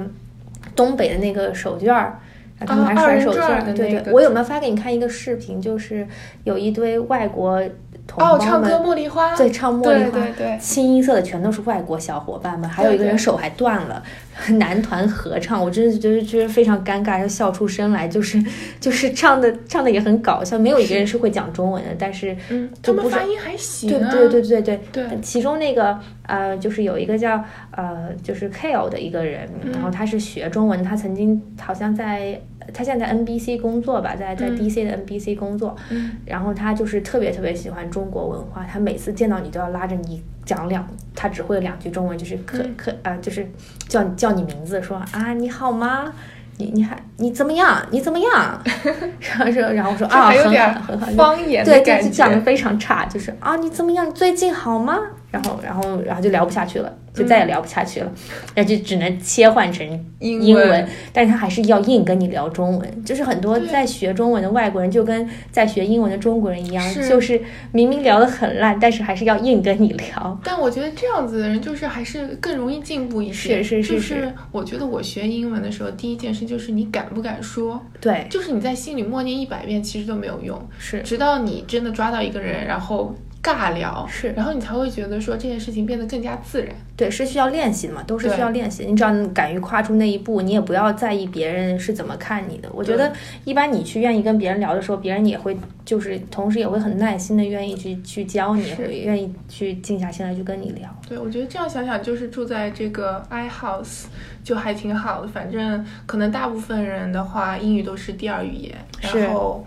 [0.75, 2.19] 东北的那个手绢儿。
[2.59, 5.61] 然后他们还啊二人甩手绢儿，转的对对，那个我有没有发给你看一个视频？
[5.61, 6.07] 就是
[6.43, 7.61] 有一堆外国
[8.07, 14.03] 同胞哦，们，唱歌茉莉花，对，唱茉莉花，对对对清一色的全都是外国小伙伴们，还有一个人手还断了，
[14.57, 18.43] 男团合唱，我真的觉得觉得非常尴尬，要笑出声来，就是
[18.79, 22.35] 就是唱的唱的也很搞笑，没有一个人是会讲中文的，但是
[22.81, 24.79] 他们发音还行对啊，对对对对。
[24.91, 32.39] 对其中那个呃，就是有一个叫呃，就是 Kale 的一个人，然后他是学中文，他曾经好像在
[32.73, 34.57] 他现在在 NBC 工作吧，在在嗯。
[34.57, 36.11] DC 的 NBC 工作，嗯。
[36.25, 43.49] 然后他就是特别特别喜欢中国文化，他每次见到你都要拉着你讲两，他只会两句中文，就是可嗯可啊，就是
[43.87, 46.11] 叫你叫你名字，说啊你好吗？
[46.57, 47.81] 你你还你怎么样？
[47.89, 48.61] 你怎么样？
[49.21, 54.05] 然后说然后我说啊很好很好，方言对，就感就讲的，非常差，就是啊，你怎么样？
[54.05, 54.99] 你最近好吗？
[55.31, 58.11] 然后，然后，然后就聊不下去了，就再也聊不下去了，
[58.53, 59.83] 然后就只能切换成
[60.19, 70.39] 英英文但是他还是要硬跟你聊中文，就是很多在学中文的外国人就跟在学英文的中国人一样，是就是明明聊的很烂，但是还是要硬跟你聊。
[70.43, 73.63] 但我觉得这样子的人就是还是更容易进步一些。
[73.63, 81.01] 是是是就是是我觉得我学英文的时候，第一件事就是你敢不敢说，对，就是你在心里默念一百遍，其实都没有用，是。
[81.03, 86.73] 直到你真的抓到一个人，然后尬聊，是然后你才会觉得说这件事情变得更加自然。
[86.95, 88.85] 对，是需要练习的嘛，都是需要练习。
[88.85, 92.69] 你只要敢于跨出那一步，你也不要在意别人是怎么看你的。
[92.71, 93.11] 我觉得
[93.43, 100.89] 一般你去愿意跟别人聊的时候，别人也会就是同时也会很耐心的愿意去去教你，愿意去静下心来去跟你聊。
[101.09, 104.05] 对，我觉得这样想想，就是住在这个 i house
[104.41, 105.27] 就还挺好的。
[105.27, 109.65] 反正可能大部分人的话，英语都是第二语言，然后，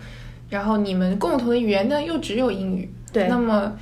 [0.48, 3.28] 然后你们共同的语言呢又只有英语，对。
[3.28, 3.72] 那么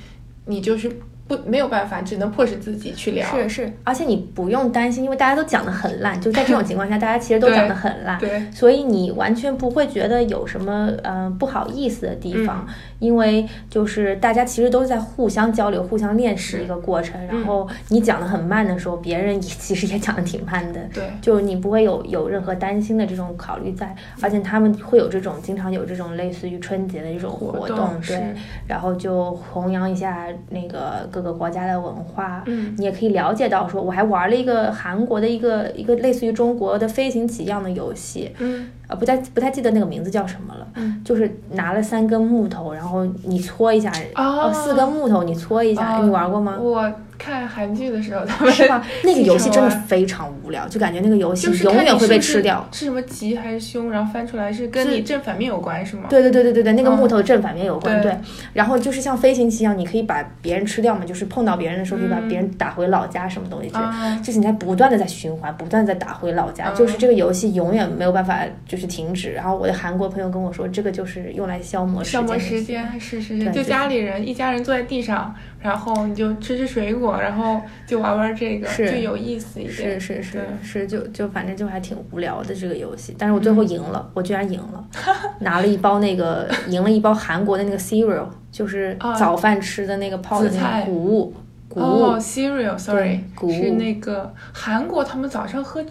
[0.45, 0.91] 你就是
[1.27, 3.27] 不没有办法，只能迫使自己去聊。
[3.31, 8.19] 是是，而且你不用担心，因为大家都讲的很烂，就在这种情况下，大家其实都讲的很烂。
[8.19, 12.67] 对，所以你完全不会觉得有什么嗯、呃不好意思的地方，
[12.99, 17.19] 因为就是大家其实都是在互相交流、互相练习一个过程。
[17.27, 20.79] 然后你讲的很慢的时候，别人也其实也讲的挺慢的。
[20.93, 28.33] 对就你不会有有任何担心的这种考虑在，而且他们会有这种经常有这种类似于春节的这种活活动对，
[28.67, 46.57] 然后就弘扬一下那个各个国家的文化，嗯你也可以了解到说，我还玩了一个韩国的一个一个类似于中国的飞行棋一样的游戏，嗯呃，不太不太记得那个名字叫什么了，嗯就是拿了三根木头，然后你搓一下，哦四根木头你搓一下，哦你玩过吗？
[46.59, 48.85] 我看韩剧的时候，他们是吧？
[49.03, 52.67] 那个游戏真的非常无聊，就感觉那个游戏永远会被吃掉。
[52.71, 56.03] 是什么吉还是凶，然后翻出来是跟你正反面有关是吗？
[56.09, 58.17] 对对对对对对，那个嗯木头正反面有关，对对。
[58.53, 63.87] 然后就是像飞行棋一样，你可以把别人吃掉嘛，就是碰到别人的时候，可以把嗯别人打回老家，什么东西之类的。
[63.87, 69.31] 啊，就是你在不断的在循环，不断的在打回老家，嗯就是这个游戏永远没有办法就是停止。
[69.31, 75.33] 然后我的韩国朋友跟我说，这个就是用来消磨时消磨时间是是是，就就是家里人一家人坐在地上，
[75.65, 78.91] 然后你就吃吃水果，然后就玩玩这个，是。
[78.91, 79.99] 就有意思一点。
[79.99, 84.85] 是是是是，就就反正就还挺无聊的这个游戏，但是我最后赢了，我居然赢了，
[85.41, 90.81] 拿了一包那个赢了一包韩国的那个 cereal，就是啊早饭吃的那个泡的那紫菜。
[90.81, 91.33] 个谷物
[91.67, 92.19] 谷哦物。
[92.19, 93.51] ，cereal，sorry，谷物。
[93.51, 95.83] 是那个韩国他们早上喝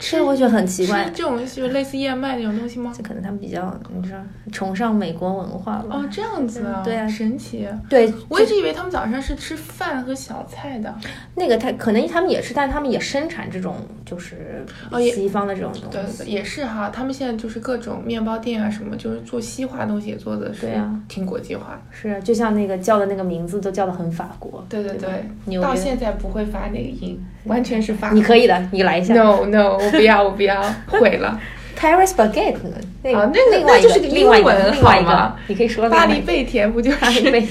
[0.00, 3.02] 这我觉得很奇怪吃，这种就类似燕麦那种东西吗这？
[3.02, 4.18] 可能他们比较，你知道，
[4.50, 5.96] 崇尚美国文化吧？
[5.96, 7.68] 哦，这样子啊，对啊神奇。
[7.88, 10.92] 对，我一直以为他们早上是吃饭和小菜的。
[11.34, 13.76] 那个他可能他们也是，但是他们也生产这种
[14.06, 16.22] 就是哦西方的这种东西。
[16.22, 20.66] 对，也是哈，他们现在就是各种面包店啊什么，就是做西化东西也做的是
[21.08, 21.80] 挺国际化的。
[21.90, 24.64] 是，就像那个叫的那个名字都叫的很法国。
[24.68, 28.10] 对对对吧对，纽约到现在不会发那个音，完全是发。
[28.10, 29.14] 你可以的，你来一下。
[29.14, 31.40] No No，我不要， 我不要，毁了。
[31.78, 32.76] Paris baguette 呢？
[33.02, 37.30] 那啊那个另外一那就是个另外一个英文另外一个你可以说巴黎贝甜不就是？
[37.30, 37.48] 贝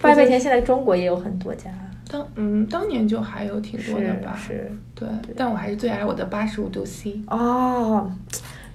[0.00, 1.70] 巴黎贝甜现在中国也有很多家，
[2.10, 4.36] 当嗯当年就还有挺多的吧？
[4.36, 7.20] 是是对，但我还是最爱我的八十五度 C。
[7.28, 8.10] 哦。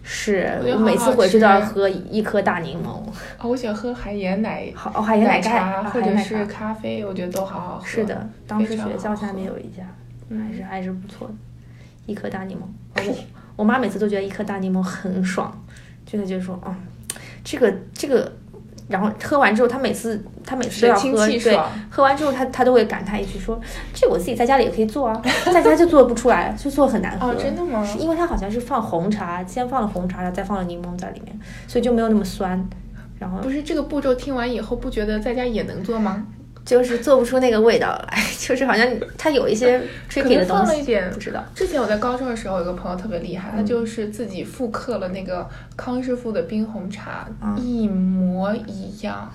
[0.07, 2.89] 是我每次回去都要喝一颗大柠檬，
[3.39, 7.86] 哦，我喜欢喝海盐奶好哦，海盐奶盖茶啊或者是海盐奶茶咖啡，我觉得都好好喝。
[7.86, 11.34] 是的，当时学校下面有一家，嗯还是还是不错的，
[12.06, 12.62] 一颗大柠檬。
[13.08, 13.16] 我
[13.58, 15.52] 我妈每次都觉得一颗大柠檬很爽，
[16.06, 16.76] 就她就说，嗯，
[17.44, 18.32] 这个这个，
[18.88, 23.60] 然后喝完之后，她每次她每次都要喝，对气爽，喝完之后她她都会感叹一句说，
[23.94, 27.30] 这我自己在家里也可以做啊，在家就做不出来，就做很难喝。
[27.30, 27.88] 哦，真的吗？
[28.00, 32.68] 因为它好像是放红茶，先放了红茶，然后再放了柠檬在里面，所以就没有那么酸。
[33.18, 36.28] 然后不是这个步骤听完以后，不觉得在家也能做吗？
[36.66, 38.88] 就是做不出那个味道来， 就是好像
[39.18, 41.43] 它有一些 tricky 的东西放了一点不知道。
[41.53, 45.47] 之前我在高中的时候，有个朋友特别厉害，嗯他就是自己复刻了那个
[45.78, 49.32] 康师傅的冰红茶，嗯一模一样，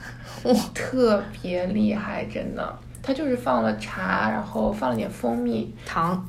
[0.75, 2.77] 特别厉害，真的。
[3.03, 6.23] 他就是放了茶，然后放了点蜂蜜，糖，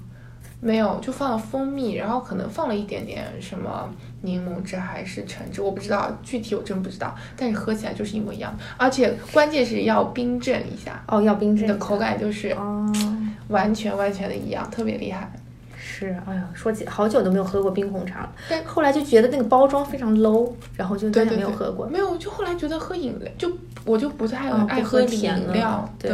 [0.61, 3.89] 没有，就放了蜂蜜，然后可能放了一点点什么
[4.21, 12.91] 柠檬汁还是橙汁，我不知道具体我真不知道，但是喝起来就是一模一样，而且关键是要冰镇一下，哦，要冰镇的口感就是哦，
[13.47, 15.31] 完全完全的一样，特别厉害。
[15.83, 21.87] 是，哎呀，说起好久都没有喝过冰红茶了，但后来就觉得那个包装非常 low，然后就再也没有喝过。
[21.87, 23.51] 没有，就后来觉得喝饮料，就
[23.83, 26.11] 我就不太爱喝喝甜的饮料，对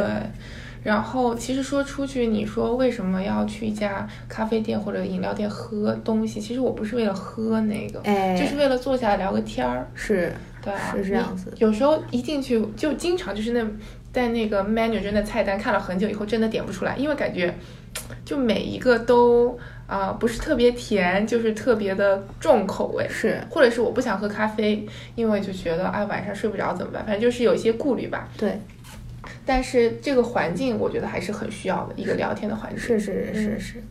[0.88, 6.40] 然后其实说出去，你说为什么要去一家咖啡店或者饮料店喝东西？
[6.40, 9.86] 其实我不是为了喝那个，哎就是为了坐下来聊个天儿。
[9.92, 10.32] 是，
[10.62, 13.62] 对啊，是这样子有时候一进去就经常就是那
[14.10, 17.54] 在那个 menu 真的菜单看了很久以后，真的点不出来，因为感觉
[18.24, 23.06] 就每一个都啊、不是特别甜，就是特别的重口味。
[23.08, 27.04] 是，或者是我不想喝咖啡，因为就觉得哎晚上睡不着怎么办？
[27.04, 28.28] 反正就是有一些顾虑吧。
[28.36, 28.58] 对，
[29.48, 32.78] 但是这个环境我觉得还是很需要的一个聊天的环境。
[32.78, 33.82] 是是是是。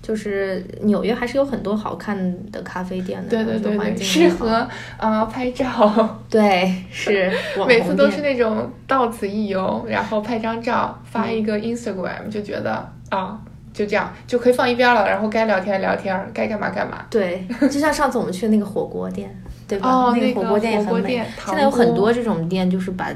[0.00, 2.16] 就是纽约还是有很多好看
[2.50, 7.30] 的咖啡店的，对对对适合啊、拍照， 对 是
[7.66, 13.38] 每次都是那种到此一游，然后拍张照发一嗯个 Instagram，、就觉得啊
[13.74, 17.04] 就这样就可以放一边了，然后该聊天聊天，该干嘛干嘛。
[17.10, 19.28] 对，就像上次我们去的那个火锅店，
[19.68, 19.90] 对吧？
[19.90, 21.26] 哦那个火锅店也很美火锅店。
[21.44, 23.12] 现在有很多这种店，就是把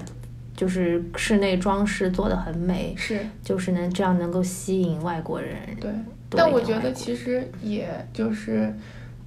[0.62, 5.56] 就是室内装饰做的很美，是就是能这样能够吸引外国人。
[5.80, 5.90] 对，
[6.30, 8.72] 但我觉得其实也就是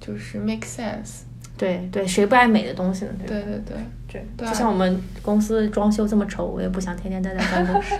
[0.00, 1.24] 就是 make sense。
[1.58, 3.10] 对对，谁不爱美的东西呢？
[3.26, 3.76] 对对对
[4.08, 4.46] 对。
[4.48, 7.98] 就像我们公司装修这么丑，我也不想天天待在办公室。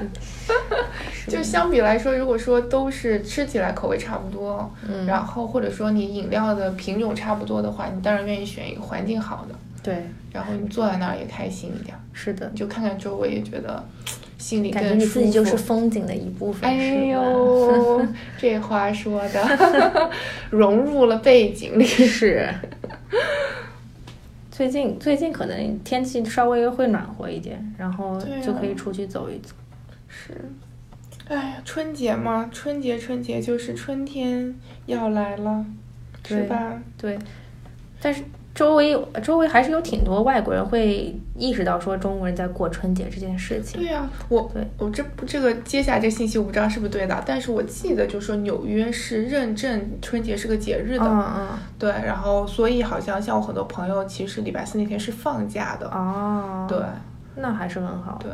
[1.28, 9.54] 就相比来说，如果说都是吃起来口味差不多，嗯然后或者说你饮料的品种差不多的话，你当然愿意选一个环境好的，
[9.86, 13.82] 对，然后你坐在那儿也开心一点，是的你，就看看周围，也觉得
[14.36, 15.20] 心里感觉更舒服。
[15.20, 17.06] 你自己就是风景的一部分，哎？
[17.06, 18.04] 呦，
[18.36, 20.10] 这话说的，
[20.50, 21.84] 融入了背景里。
[21.84, 22.52] 是。
[24.50, 29.54] 最近最近可能天气稍微会暖和一点，然后就可以出去走一走。
[30.08, 30.32] 是，
[31.28, 34.54] 哎呀，春节嘛，春节春节就是春天
[34.86, 35.66] 要来了，
[36.26, 36.82] 是对吧？
[36.96, 37.18] 对，
[38.00, 38.22] 但是
[38.56, 43.82] 周围周围还是有挺多外国人会意识到说中国人在过春节这件事情。
[43.82, 44.66] 对呀、我对。
[44.78, 51.48] 我这不这个接下来这个信息我不知道是不是对的，但是我记得就是说纽约是认证春节是个节日的，嗯嗯。
[51.78, 56.78] 对，然后所以好像像我很多朋友其实礼拜四那天是放假的，嗯，哦，对
[57.36, 58.18] 那还是很好。
[58.20, 58.30] 对，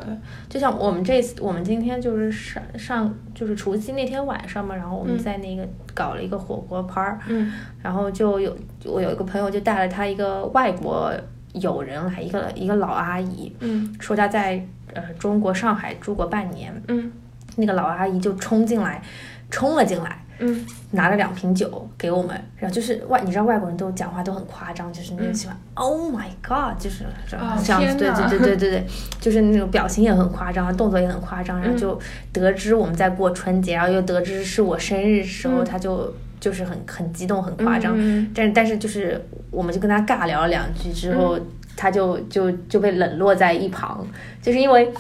[0.49, 5.19] 就像我们这次，我们今天就是上上就是除夕那天晚上嘛，然后我们嗯。
[5.19, 7.53] 在那个搞了一个火锅趴儿，嗯。
[7.83, 11.13] 然后就有我有一个朋友就带了他一个外国
[11.55, 13.95] 友人来，一个一个老阿姨，嗯。
[14.01, 17.11] 说她在呃中国上海住过半年，嗯。
[17.57, 19.03] 那个老阿姨就冲进来，
[19.51, 28.87] 冲了进来，嗯，拿了两瓶酒给我们，然后就是外，你知道外国人都讲话都很夸张，就是那种喜欢、Oh my God，就是这样、嗯哦这样子，对对对对对对，
[29.21, 31.79] 就是那种表情也很夸张，动作也很夸张，然后嗯。
[31.79, 31.99] 就
[32.33, 35.65] 得知我们在过春节，然后又得知是我生日时候，嗯。
[35.65, 41.47] 他就就是很很激动，很夸张，嗯但是但是就是我们就跟他尬聊了两句之后，嗯。
[41.75, 44.07] 他就就就被冷落在一旁，
[44.43, 44.93] 就是因为。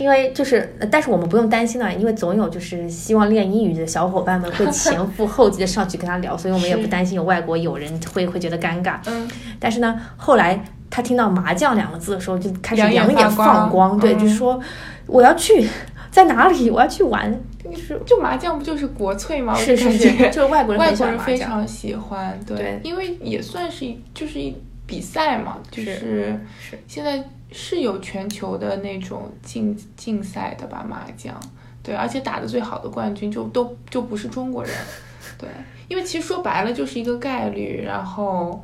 [0.00, 8.98] 因为就是，呃但是我们不用担心的，因为总有就是希望练英语的小伙伴们会前赴后继的上去跟他聊，所以我们也不担心有外国友人会会觉得尴尬。
[9.06, 9.28] 嗯
[9.58, 14.58] 但是呢，后来他听到麻将两个字的时候，就开始两眼放光对，嗯就说
[15.06, 15.68] 我要去，
[16.10, 16.70] 在哪里？
[16.70, 17.38] 我要去玩。
[17.62, 19.54] 就是就麻将不就是国粹吗？
[19.54, 21.36] 是是是， 就是外国人外国人非。
[21.36, 26.40] 常喜欢，对，对因为也算是一就是一比赛嘛，就是是
[26.88, 27.22] 现在
[27.52, 31.34] 是有全球的那种竞竞赛的吧麻将，
[31.82, 34.72] 对，而且打的最好的冠军就都就不是中国人，
[35.38, 35.48] 对，
[35.88, 38.62] 因为其实说白了就是一个概率，然后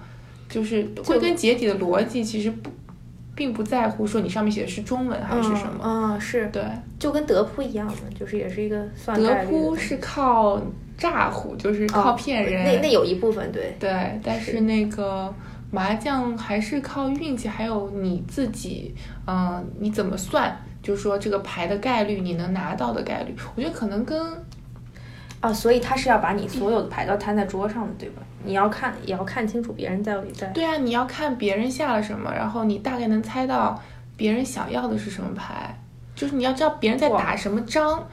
[0.49, 2.70] 就是归根结底的逻辑其实不
[3.34, 6.62] 并不在乎说你上面写的是中文还是什么，嗯，嗯是，对，
[6.99, 10.61] 就跟德扑一样的，就是也是一个算德扑是靠
[10.97, 13.76] 诈唬，就是靠骗人，那那有一部分对。
[13.78, 14.61] 对，但是。
[14.61, 15.34] 那个
[15.70, 18.94] 麻将还是靠运气，还有你自己，
[19.26, 20.56] 嗯、你怎么算？
[20.82, 24.32] 就是说这个牌的概率，你能拿到的概率，我觉得可能跟
[25.40, 28.22] 啊，所以他是要把你所有的牌都摊在桌上的，对吧？
[28.44, 30.46] 你要看，也要看清楚别人到底在。
[30.48, 33.82] 对啊，你要看别人下了什么，然后你大概能猜到
[34.16, 35.76] 别人想要的是什么牌，
[36.14, 38.06] 就是你要知道别人在打什么张。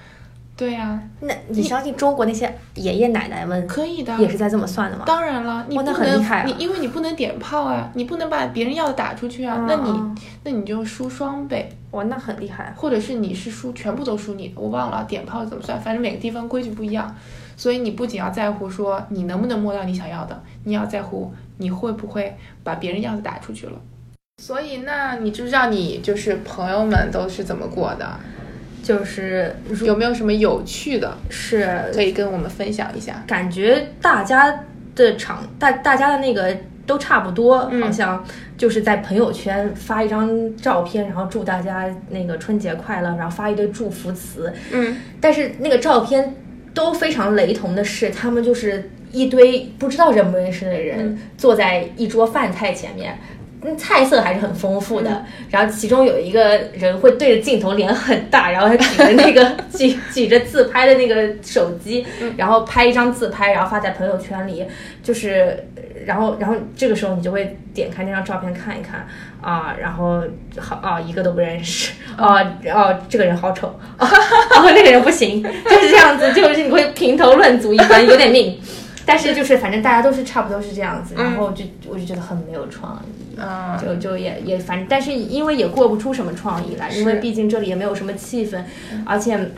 [0.64, 5.04] 对呀、那你相信中国那些爷爷奶奶们可以的，也是在这么算的吗？
[5.06, 11.70] 当然了，你不能，很厉害啊你因为你不能点炮啊，你不能把别人要的打出去啊，嗯那你嗯那你就输双倍。
[11.92, 12.74] 哇，那很厉害。
[12.78, 17.14] 或者是你是输全部都输你的，我忘了点炮怎么算，反正每个地方规矩不一样，
[17.58, 23.74] 所以你不仅要在乎说你能不能摸到你想要的，你要在乎你会不会把别人要的打出去了。
[24.42, 28.18] 所以，那你知不知道你就是朋友们都是怎么过的？
[28.84, 33.24] 就是有没有什么有趣的是可以跟我们分享一下？
[33.26, 36.56] 感觉大家的场大大家的那个
[36.86, 38.24] 都差不多，嗯好像
[38.58, 44.54] 就是在朋友圈发一张照片，然后祝大家那个春节快乐，然后发一堆祝福词。
[44.72, 46.36] 嗯，但是那个照片
[46.74, 53.18] 都非常雷同的是，他们就是一堆不知道认不认识的人、嗯坐在一桌饭菜前面。
[53.64, 64.66] 嗯，菜色还是很丰富的，嗯然后其中有一个人会对着镜头，脸很大，然后他举着那个 举举着自拍的那个手机，嗯然后拍一张自拍，然后发在朋友圈里，
[65.02, 65.66] 就是，
[66.06, 69.08] 然后然后这个时候你就会点开那张照片看一看
[69.42, 70.22] 啊，然后
[70.58, 72.42] 好啊一个都不认识啊
[72.74, 75.50] 哦这个人好丑啊，哦那个人不行，就
[75.80, 78.60] 是这样子，就是你会评头论足一番，有点命。
[79.06, 88.62] 但是就是反正大家都是差不多是这样子，然后就我就觉得很没有创意，嗯，就就也也反正，但是因为也过不出什么创意来，因为毕竟这里也没有什么气氛，
[89.06, 89.52] 而且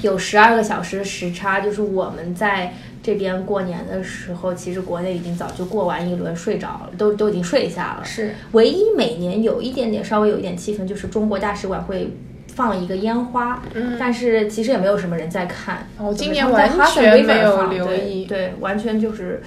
[0.00, 2.72] 有十二个小时时差，就是我们在
[3.02, 8.04] 这边过年的时候，其实国内已经早就过完一轮，睡着了，都都已经睡下了。
[8.04, 12.12] 是唯一每年有一点点稍微有一点气氛，就是中国大使馆会
[12.54, 15.86] 放一个烟花，嗯但是其实也没有什么人在看。
[15.98, 19.42] 哦今年完全没有留意对，对，完全就是。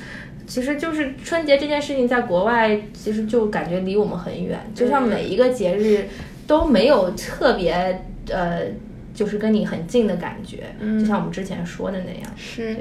[0.51, 6.09] 其实就是春节这件事情，在国外其实就感觉离我们很远，就像嗯每一个节日
[6.45, 8.63] 都没有特别呃，
[9.13, 10.99] 就是跟你很近的感觉，嗯。
[10.99, 12.29] 就像我们之前说的那样。
[12.35, 12.75] 是。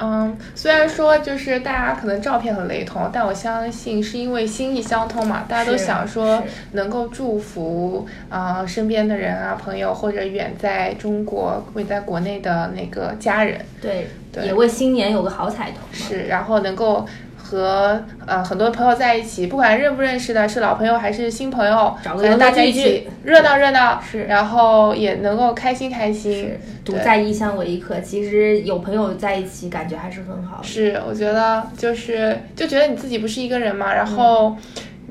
[0.00, 6.40] 嗯，虽然说就是大家可能照片很雷同，但我相信是因为心意相通嘛，大家都想说
[6.70, 14.06] 能够祝福啊、呃身边的人啊、朋友或者远在中国、远在国内的那个家人，对
[14.44, 15.78] 也为新年有个好彩头。
[15.92, 30.64] 是，然后能够和呃很多朋友在一起，不管认不认识的，是老朋友还是新朋友，找个反正大家一起热闹热闹，是然后也能够开心开心是，独在异乡为异客，其实有朋友在一起，感觉还是很好的。
[30.64, 34.54] 是，我觉得就是就觉得你自己不是一个人嘛，然后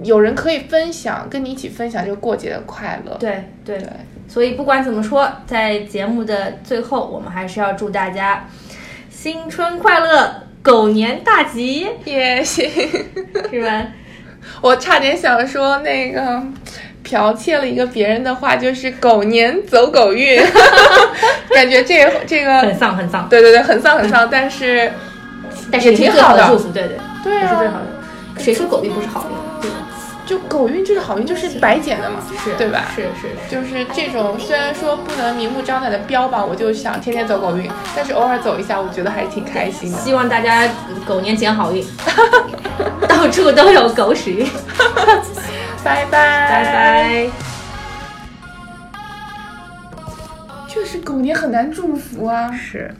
[0.03, 3.15] 有人可以分享，跟你一起分享这个过节的快乐。
[3.19, 3.89] 对对对，
[4.27, 8.47] 所以不管怎么说，在节目的最后，我们还是要祝大家
[9.19, 12.69] 新春快乐，狗年大吉，也行，
[13.49, 13.87] 是吧？
[14.61, 16.43] 我差点想说那个。
[17.03, 20.37] 剽窃了一个别人的话，就是“狗年走狗运”，
[21.55, 24.91] 感觉这这个很，丧很丧，对对对，很丧很丧，但是
[25.71, 27.85] 但是也是挺好的最好的祝福，对对，对啊也是最好的。
[28.37, 29.46] 谁说狗运不是好运？
[30.27, 32.83] 就狗运就是好运，就是白捡的嘛，是对吧？
[32.93, 33.49] 是是是。
[33.49, 39.97] 就是这种，虽然说不能明目张胆的标榜，我就想天天走狗运，但是偶尔走一下，我觉得还是挺开心的。
[39.97, 40.67] 希望大家
[41.07, 41.81] 狗年捡好运，
[43.07, 44.45] 到处都有狗屎运。
[45.83, 47.29] 拜拜拜拜。
[50.67, 52.51] 确实，狗年很难祝福啊。
[52.51, 52.93] 是。